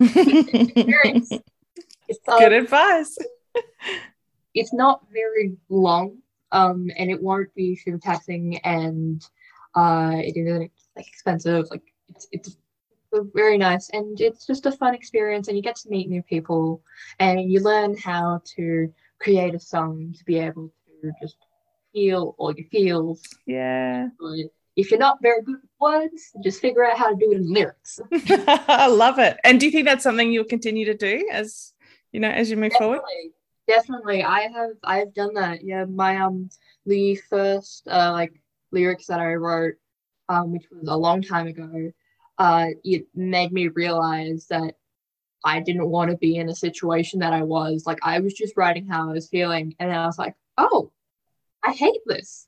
it's, 2.08 2.18
um, 2.28 2.38
Good 2.38 2.52
advice 2.52 3.16
it's 4.54 4.72
not 4.72 5.02
very 5.12 5.56
long, 5.68 6.18
um, 6.52 6.90
and 6.96 7.10
it 7.10 7.22
won't 7.22 7.54
be 7.54 7.76
super 7.76 7.98
taxing, 7.98 8.58
and 8.58 9.24
uh, 9.74 10.12
it 10.14 10.36
isn't 10.36 10.70
like 10.96 11.08
expensive. 11.08 11.66
Like 11.70 11.92
it's 12.08 12.26
it's 12.32 12.56
very 13.12 13.58
nice, 13.58 13.90
and 13.90 14.20
it's 14.20 14.46
just 14.46 14.66
a 14.66 14.72
fun 14.72 14.94
experience, 14.94 15.48
and 15.48 15.56
you 15.56 15.62
get 15.62 15.76
to 15.76 15.90
meet 15.90 16.08
new 16.08 16.22
people, 16.22 16.82
and 17.18 17.50
you 17.50 17.60
learn 17.60 17.96
how 17.96 18.42
to 18.56 18.92
create 19.18 19.54
a 19.54 19.60
song 19.60 20.14
to 20.16 20.24
be 20.24 20.38
able 20.38 20.72
to 21.02 21.12
just 21.20 21.36
feel 21.92 22.34
all 22.38 22.54
your 22.54 22.66
feels. 22.68 23.22
Yeah. 23.46 24.08
if 24.76 24.90
you're 24.90 25.00
not 25.00 25.18
very 25.22 25.42
good 25.42 25.56
with 25.62 25.70
words, 25.80 26.32
just 26.42 26.60
figure 26.60 26.84
out 26.84 26.98
how 26.98 27.10
to 27.10 27.16
do 27.16 27.32
it 27.32 27.36
in 27.36 27.52
lyrics. 27.52 28.00
I 28.68 28.88
love 28.88 29.18
it. 29.18 29.38
And 29.44 29.58
do 29.58 29.66
you 29.66 29.72
think 29.72 29.86
that's 29.86 30.04
something 30.04 30.30
you'll 30.30 30.44
continue 30.44 30.84
to 30.86 30.94
do 30.94 31.28
as 31.32 31.72
you 32.12 32.20
know 32.20 32.28
as 32.28 32.50
you 32.50 32.56
move 32.56 32.72
definitely, 32.72 32.96
forward? 32.98 33.32
Definitely. 33.66 34.22
I 34.22 34.42
have 34.42 34.70
I've 34.84 35.14
done 35.14 35.34
that. 35.34 35.64
Yeah. 35.64 35.84
My 35.84 36.16
um 36.18 36.48
the 36.84 37.16
first 37.28 37.86
uh 37.88 38.12
like 38.12 38.40
lyrics 38.72 39.06
that 39.06 39.20
I 39.20 39.34
wrote, 39.34 39.74
um, 40.28 40.52
which 40.52 40.66
was 40.70 40.88
a 40.88 40.96
long 40.96 41.22
time 41.22 41.46
ago, 41.46 41.92
uh, 42.38 42.66
it 42.84 43.06
made 43.14 43.52
me 43.52 43.68
realize 43.68 44.46
that 44.50 44.74
I 45.44 45.60
didn't 45.60 45.88
want 45.88 46.10
to 46.10 46.16
be 46.16 46.36
in 46.36 46.48
a 46.48 46.54
situation 46.54 47.20
that 47.20 47.32
I 47.32 47.42
was. 47.42 47.84
Like 47.86 47.98
I 48.02 48.20
was 48.20 48.34
just 48.34 48.56
writing 48.56 48.86
how 48.86 49.08
I 49.08 49.12
was 49.12 49.28
feeling, 49.28 49.74
and 49.78 49.92
I 49.92 50.06
was 50.06 50.18
like, 50.18 50.34
oh, 50.58 50.92
I 51.64 51.72
hate 51.72 52.00
this. 52.06 52.46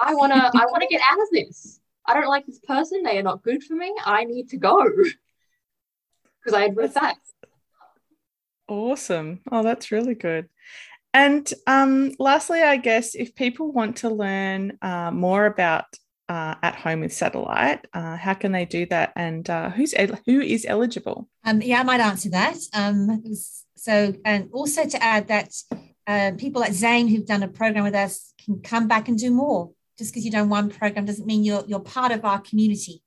I 0.00 0.14
wanna 0.14 0.50
I 0.54 0.66
wanna 0.70 0.86
get 0.88 1.00
out 1.10 1.20
of 1.20 1.28
this. 1.32 1.80
I 2.06 2.14
don't 2.14 2.28
like 2.28 2.46
this 2.46 2.60
person. 2.60 3.02
They 3.02 3.18
are 3.18 3.22
not 3.22 3.42
good 3.42 3.62
for 3.64 3.74
me. 3.74 3.92
I 4.04 4.24
need 4.24 4.48
to 4.50 4.56
go. 4.56 4.84
Because 6.44 6.54
I 6.54 6.62
had 6.62 6.76
read 6.76 6.94
that. 6.94 7.16
Awesome. 8.68 9.40
Oh, 9.50 9.62
that's 9.62 9.92
really 9.92 10.14
good. 10.14 10.48
And 11.14 11.50
um, 11.66 12.12
lastly, 12.18 12.62
I 12.62 12.76
guess 12.76 13.14
if 13.14 13.34
people 13.34 13.72
want 13.72 13.96
to 13.98 14.10
learn 14.10 14.78
uh, 14.82 15.10
more 15.10 15.46
about 15.46 15.86
uh, 16.28 16.56
at 16.62 16.74
home 16.76 17.00
with 17.00 17.12
satellite, 17.12 17.86
uh, 17.94 18.16
how 18.16 18.34
can 18.34 18.52
they 18.52 18.66
do 18.66 18.84
that? 18.86 19.12
And 19.16 19.48
uh, 19.48 19.70
who's 19.70 19.94
who 20.26 20.40
is 20.40 20.66
eligible? 20.68 21.28
Um, 21.44 21.62
yeah, 21.62 21.80
I 21.80 21.84
might 21.84 22.00
answer 22.00 22.30
that. 22.30 22.58
Um, 22.74 23.22
so, 23.76 24.14
and 24.24 24.50
also 24.52 24.84
to 24.86 25.02
add 25.02 25.28
that 25.28 25.54
uh, 26.06 26.32
people 26.36 26.60
like 26.60 26.72
Zane 26.72 27.08
who've 27.08 27.26
done 27.26 27.42
a 27.42 27.48
program 27.48 27.84
with 27.84 27.94
us 27.94 28.34
can 28.44 28.60
come 28.60 28.88
back 28.88 29.08
and 29.08 29.18
do 29.18 29.30
more. 29.30 29.70
Just 29.98 30.12
because 30.12 30.26
you've 30.26 30.34
done 30.34 30.50
one 30.50 30.68
program 30.68 31.06
doesn't 31.06 31.26
mean 31.26 31.44
you're 31.44 31.64
you're 31.66 31.80
part 31.80 32.12
of 32.12 32.24
our 32.24 32.40
community. 32.40 33.02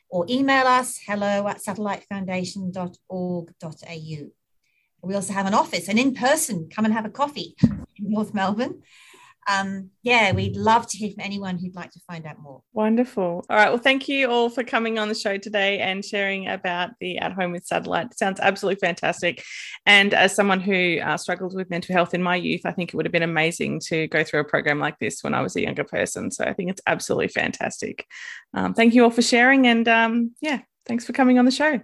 or 0.09 0.25
email 0.29 0.67
us 0.67 0.99
hello 1.07 1.47
at 1.47 1.63
satellitefoundation.org.au. 1.63 4.29
We 5.01 5.15
also 5.15 5.31
have 5.31 5.45
an 5.45 5.53
office, 5.53 5.87
and 5.87 5.97
in 5.97 6.13
person, 6.13 6.67
come 6.69 6.83
and 6.83 6.93
have 6.93 7.05
a 7.05 7.09
coffee 7.09 7.55
in 7.61 7.85
North 7.97 8.33
Melbourne 8.33 8.81
um, 9.47 9.89
yeah, 10.01 10.31
we'd 10.31 10.55
love 10.55 10.87
to 10.87 10.97
hear 10.97 11.11
from 11.11 11.21
anyone 11.21 11.57
who'd 11.57 11.75
like 11.75 11.91
to 11.91 11.99
find 12.07 12.25
out 12.25 12.39
more. 12.39 12.61
Wonderful. 12.73 13.45
All 13.49 13.57
right. 13.57 13.69
Well, 13.69 13.77
thank 13.77 14.07
you 14.07 14.29
all 14.29 14.49
for 14.49 14.63
coming 14.63 14.99
on 14.99 15.09
the 15.09 15.15
show 15.15 15.37
today 15.37 15.79
and 15.79 16.03
sharing 16.03 16.47
about 16.47 16.91
the 16.99 17.17
At 17.17 17.33
Home 17.33 17.51
with 17.51 17.65
Satellite. 17.65 18.07
It 18.07 18.17
sounds 18.17 18.39
absolutely 18.39 18.79
fantastic. 18.79 19.43
And 19.85 20.13
as 20.13 20.35
someone 20.35 20.59
who 20.59 20.99
uh, 20.99 21.17
struggled 21.17 21.55
with 21.55 21.69
mental 21.69 21.93
health 21.93 22.13
in 22.13 22.23
my 22.23 22.35
youth, 22.35 22.61
I 22.65 22.71
think 22.71 22.89
it 22.89 22.95
would 22.95 23.05
have 23.05 23.11
been 23.13 23.23
amazing 23.23 23.81
to 23.87 24.07
go 24.07 24.23
through 24.23 24.41
a 24.41 24.45
program 24.45 24.79
like 24.79 24.99
this 24.99 25.23
when 25.23 25.33
I 25.33 25.41
was 25.41 25.55
a 25.55 25.61
younger 25.61 25.83
person. 25.83 26.31
So 26.31 26.43
I 26.45 26.53
think 26.53 26.69
it's 26.69 26.81
absolutely 26.87 27.29
fantastic. 27.29 28.05
Um, 28.53 28.73
thank 28.73 28.93
you 28.93 29.03
all 29.03 29.11
for 29.11 29.21
sharing. 29.21 29.67
And 29.67 29.87
um, 29.87 30.31
yeah, 30.41 30.59
thanks 30.85 31.05
for 31.05 31.13
coming 31.13 31.39
on 31.39 31.45
the 31.45 31.51
show. 31.51 31.81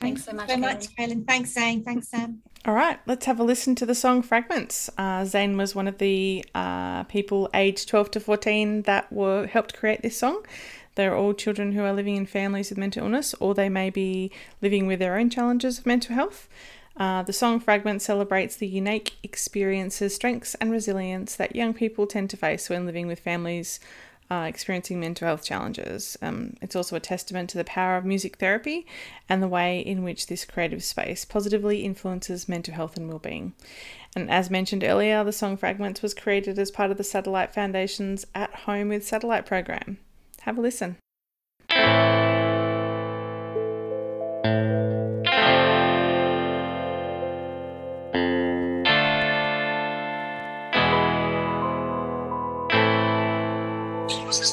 Thanks 0.00 0.24
so 0.24 0.32
much. 0.32 0.46
Very 0.46 0.60
much, 0.60 0.94
Kaylin. 0.96 1.26
Thanks, 1.26 1.52
Zane. 1.52 1.82
Thanks, 1.82 2.08
Sam. 2.08 2.42
All 2.66 2.74
right, 2.74 2.98
let's 3.06 3.26
have 3.26 3.38
a 3.38 3.44
listen 3.44 3.74
to 3.76 3.86
the 3.86 3.94
song 3.94 4.22
Fragments. 4.22 4.90
Uh, 4.98 5.24
Zane 5.24 5.56
was 5.56 5.74
one 5.74 5.86
of 5.86 5.98
the 5.98 6.44
uh, 6.54 7.04
people 7.04 7.48
aged 7.54 7.88
12 7.88 8.10
to 8.12 8.20
14 8.20 8.82
that 8.82 9.12
were 9.12 9.46
helped 9.46 9.76
create 9.76 10.02
this 10.02 10.18
song. 10.18 10.44
They're 10.96 11.14
all 11.14 11.32
children 11.32 11.72
who 11.72 11.82
are 11.82 11.92
living 11.92 12.16
in 12.16 12.26
families 12.26 12.70
with 12.70 12.78
mental 12.78 13.04
illness, 13.04 13.34
or 13.34 13.54
they 13.54 13.68
may 13.68 13.90
be 13.90 14.32
living 14.60 14.86
with 14.86 14.98
their 14.98 15.16
own 15.16 15.30
challenges 15.30 15.78
of 15.78 15.86
mental 15.86 16.14
health. 16.14 16.48
Uh, 16.96 17.22
the 17.22 17.32
song 17.32 17.60
Fragments 17.60 18.06
celebrates 18.06 18.56
the 18.56 18.66
unique 18.66 19.12
experiences, 19.22 20.14
strengths, 20.14 20.54
and 20.56 20.70
resilience 20.72 21.36
that 21.36 21.54
young 21.54 21.74
people 21.74 22.06
tend 22.06 22.30
to 22.30 22.36
face 22.36 22.68
when 22.70 22.86
living 22.86 23.06
with 23.06 23.20
families 23.20 23.78
uh, 24.30 24.46
experiencing 24.48 25.00
mental 25.00 25.26
health 25.26 25.44
challenges. 25.44 26.16
Um, 26.20 26.54
it's 26.60 26.76
also 26.76 26.96
a 26.96 27.00
testament 27.00 27.50
to 27.50 27.58
the 27.58 27.64
power 27.64 27.96
of 27.96 28.04
music 28.04 28.36
therapy 28.36 28.86
and 29.28 29.42
the 29.42 29.48
way 29.48 29.80
in 29.80 30.02
which 30.02 30.26
this 30.26 30.44
creative 30.44 30.82
space 30.82 31.24
positively 31.24 31.84
influences 31.84 32.48
mental 32.48 32.74
health 32.74 32.96
and 32.96 33.08
well-being. 33.08 33.54
And 34.14 34.30
as 34.30 34.50
mentioned 34.50 34.82
earlier, 34.82 35.22
the 35.22 35.32
song 35.32 35.56
Fragments 35.56 36.02
was 36.02 36.14
created 36.14 36.58
as 36.58 36.70
part 36.70 36.90
of 36.90 36.96
the 36.96 37.04
Satellite 37.04 37.52
Foundation's 37.52 38.24
At 38.34 38.54
Home 38.60 38.88
with 38.88 39.06
Satellite 39.06 39.46
program. 39.46 39.98
Have 40.40 40.58
a 40.58 40.62
listen. 40.62 40.96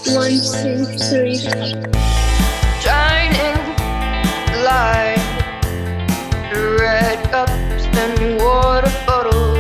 One, 0.06 0.32
two, 0.32 0.84
three. 1.00 1.38
Shining 2.84 3.56
light, 4.62 5.16
red 6.52 7.24
cups 7.32 7.54
and 7.96 8.38
water 8.38 8.92
bottles. 9.08 9.60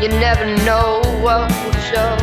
You 0.00 0.10
never 0.20 0.46
know 0.64 1.02
what 1.20 1.50
will 1.64 1.72
show. 1.90 2.16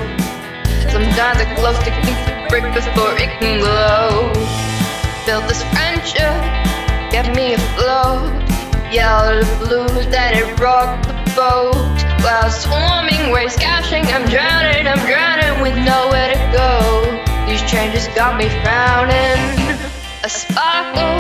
Sometimes 0.90 1.42
it 1.42 1.54
glows 1.58 1.78
to 1.80 1.92
keep 2.04 2.16
the 2.24 2.46
brick 2.48 2.64
before 2.74 3.12
it 3.20 3.38
can 3.38 3.60
glow. 3.60 4.32
Build 5.26 5.44
this 5.50 5.62
friendship, 5.76 6.40
get 7.12 7.36
me 7.36 7.56
afloat. 7.56 8.32
Yellow 8.94 9.44
blues 9.60 10.08
that 10.08 10.36
it 10.38 10.58
rocked 10.58 11.06
the 11.06 11.16
boat. 11.36 11.76
While 12.24 12.50
swarming 12.50 13.30
waves 13.34 13.58
crashing, 13.58 14.06
I'm 14.06 14.24
drowning, 14.30 14.88
I'm 14.88 15.06
drowning 15.06 15.62
with 15.62 15.76
nowhere 15.86 16.34
to 16.34 16.52
go. 16.56 17.17
These 17.68 17.76
changes 17.76 18.08
got 18.16 18.38
me 18.38 18.48
frowning. 18.64 19.44
A 20.24 20.30
sparkle 20.30 21.20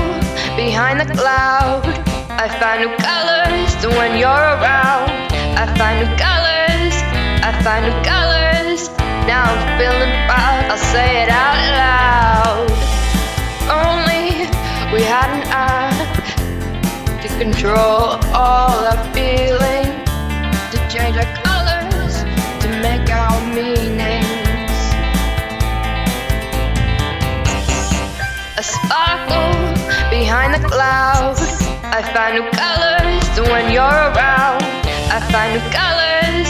behind 0.55 0.97
the 0.97 1.09
cloud. 1.13 1.83
I 2.29 2.47
find 2.47 2.87
new 2.87 2.95
colors 3.03 3.75
when 3.97 4.17
you're 4.17 4.47
around. 4.55 5.11
I 5.59 5.67
find 5.75 5.99
new 5.99 6.11
colors. 6.15 6.95
I 7.43 7.51
find 7.65 7.83
new 7.83 7.99
colors. 8.07 8.87
Now 9.27 9.43
I'm 9.43 9.59
feeling 9.75 10.13
proud. 10.23 10.71
I'll 10.71 10.85
say 10.95 11.23
it 11.23 11.29
out 11.29 11.59
loud. 11.83 12.71
Only 13.67 14.47
we 14.95 15.03
had 15.03 15.27
an 15.35 15.43
eye 15.51 15.99
to 17.23 17.27
control 17.43 18.23
all 18.31 18.87
our 18.87 19.03
feelings, 19.13 19.76
sparkle 28.67 29.55
behind 30.09 30.53
the 30.53 30.63
clouds. 30.67 31.41
I 31.83 32.01
find 32.13 32.35
new 32.37 32.47
colors 32.51 33.25
when 33.51 33.71
you're 33.71 33.99
around. 34.11 34.61
I 35.15 35.19
find 35.31 35.49
new 35.55 35.65
colors. 35.71 36.47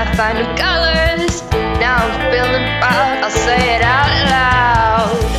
I 0.00 0.04
find 0.16 0.34
new 0.38 0.50
colors. 0.54 1.42
Now 1.82 2.06
I'm 2.06 2.14
feeling 2.30 2.66
proud. 2.80 3.24
I'll 3.24 3.30
say 3.30 3.76
it 3.76 3.82
out 3.82 4.10
loud. 4.30 5.35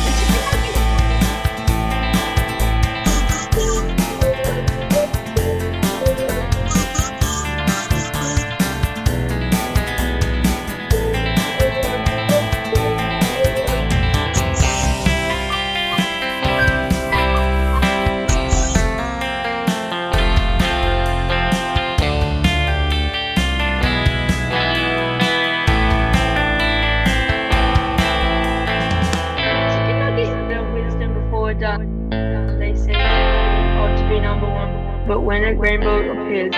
But 35.08 35.22
when 35.22 35.42
a 35.42 35.54
rainbow 35.54 36.00
appears, 36.12 36.52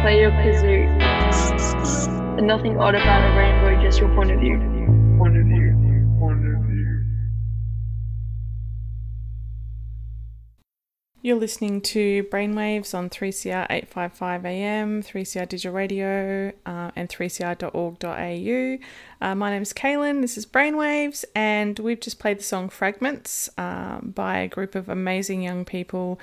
play 0.00 0.20
your 0.20 0.30
kazoo. 0.30 0.88
And 2.38 2.46
nothing 2.46 2.78
odd 2.78 2.94
about 2.94 3.30
a 3.30 3.38
rainbow, 3.38 3.82
just 3.82 4.00
your 4.00 4.08
point 4.14 4.30
of 4.30 4.40
view. 4.40 4.56
Point 5.18 5.36
of 5.36 5.44
view. 5.44 5.68
You're 11.20 11.36
listening 11.36 11.82
to 11.82 12.22
Brainwaves 12.32 12.94
on 12.94 13.10
3CR 13.10 13.66
855 13.68 14.46
AM, 14.46 15.02
3CR 15.02 15.48
Digital 15.48 15.74
Radio, 15.74 16.52
uh, 16.64 16.90
and 16.96 17.08
3cr.org.au. 17.08 18.78
Uh, 19.20 19.34
my 19.34 19.50
name 19.50 19.60
is 19.60 19.74
Kaylin, 19.74 20.22
this 20.22 20.38
is 20.38 20.46
Brainwaves, 20.46 21.24
and 21.34 21.78
we've 21.80 22.00
just 22.00 22.18
played 22.18 22.38
the 22.38 22.44
song 22.44 22.70
Fragments 22.70 23.50
um, 23.58 24.12
by 24.14 24.38
a 24.38 24.48
group 24.48 24.74
of 24.74 24.88
amazing 24.88 25.42
young 25.42 25.66
people 25.66 26.18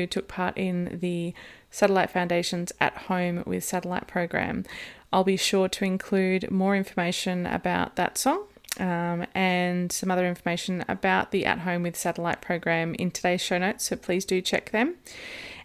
who 0.00 0.06
took 0.06 0.28
part 0.28 0.56
in 0.56 0.98
the 1.00 1.34
Satellite 1.70 2.10
Foundation's 2.10 2.72
At 2.80 2.96
Home 3.08 3.42
with 3.46 3.64
Satellite 3.64 4.06
program. 4.06 4.64
I'll 5.12 5.24
be 5.24 5.36
sure 5.36 5.68
to 5.68 5.84
include 5.84 6.50
more 6.50 6.76
information 6.76 7.46
about 7.46 7.96
that 7.96 8.18
song 8.18 8.44
um, 8.78 9.26
and 9.34 9.90
some 9.90 10.10
other 10.10 10.26
information 10.26 10.84
about 10.88 11.30
the 11.30 11.46
At 11.46 11.60
Home 11.60 11.82
with 11.82 11.96
Satellite 11.96 12.40
program 12.40 12.94
in 12.94 13.10
today's 13.10 13.40
show 13.40 13.58
notes, 13.58 13.84
so 13.84 13.96
please 13.96 14.24
do 14.24 14.40
check 14.40 14.70
them. 14.70 14.96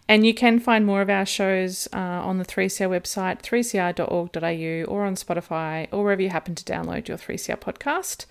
And 0.08 0.26
you 0.26 0.34
can 0.34 0.58
find 0.58 0.84
more 0.84 1.00
of 1.00 1.08
our 1.08 1.24
shows 1.24 1.88
uh, 1.92 1.96
on 1.98 2.38
the 2.38 2.44
3CR 2.44 2.88
website, 2.88 3.40
3cr.org.au, 3.42 4.92
or 4.92 5.04
on 5.04 5.14
Spotify, 5.14 5.88
or 5.92 6.02
wherever 6.02 6.22
you 6.22 6.28
happen 6.28 6.54
to 6.54 6.64
download 6.64 7.08
your 7.08 7.16
3CR 7.16 7.58
podcast. 7.58 8.26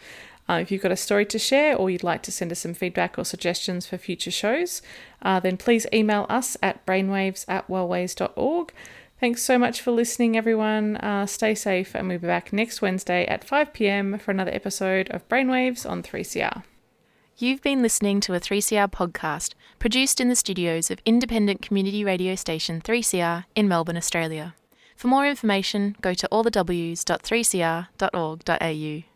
Uh, 0.52 0.60
if 0.60 0.70
you've 0.70 0.82
got 0.82 0.92
a 0.92 0.98
story 0.98 1.26
to 1.26 1.40
share 1.40 1.78
or 1.78 1.90
you'd 1.90 2.04
like 2.04 2.22
to 2.24 2.32
send 2.32 2.52
us 2.52 2.60
some 2.60 2.74
feedback 2.74 3.18
or 3.18 3.24
suggestions 3.24 3.88
for 3.88 3.98
future 3.98 4.30
shows, 4.30 4.82
uh, 5.22 5.40
then 5.40 5.56
please 5.56 5.88
email 5.94 6.26
us 6.28 6.58
at 6.62 6.86
brainwaves 6.86 7.46
at 7.48 7.66
wellways.org. 7.70 8.74
Thanks 9.18 9.44
so 9.44 9.58
much 9.58 9.80
for 9.80 9.92
listening, 9.92 10.36
everyone. 10.36 10.98
Uh, 10.98 11.26
stay 11.26 11.56
safe, 11.56 11.96
and 11.96 12.10
we'll 12.10 12.20
be 12.20 12.28
back 12.28 12.52
next 12.52 12.82
Wednesday 12.82 13.26
at 13.28 13.46
5 13.46 13.72
pm 13.72 14.20
for 14.20 14.32
another 14.32 14.52
episode 14.52 15.10
of 15.12 15.26
Brainwaves 15.30 15.90
on 15.90 16.04
3CR. 16.04 16.64
You've 17.38 17.62
been 17.62 17.82
listening 17.82 18.20
to 18.22 18.34
a 18.34 18.42
3CR 18.42 18.92
podcast 18.92 19.54
produced 19.80 20.20
in 20.20 20.28
the 20.28 20.36
studios 20.36 20.92
of 20.92 21.00
independent 21.06 21.62
community 21.62 22.04
radio 22.04 22.36
station 22.36 22.82
3CR 22.82 23.46
in 23.56 23.70
Melbourne, 23.70 23.96
Australia. 23.96 24.56
For 24.98 25.08
more 25.08 25.26
information, 25.26 25.96
go 26.02 26.14
to 26.14 26.28
allthews.3cr.org.au. 26.30 29.11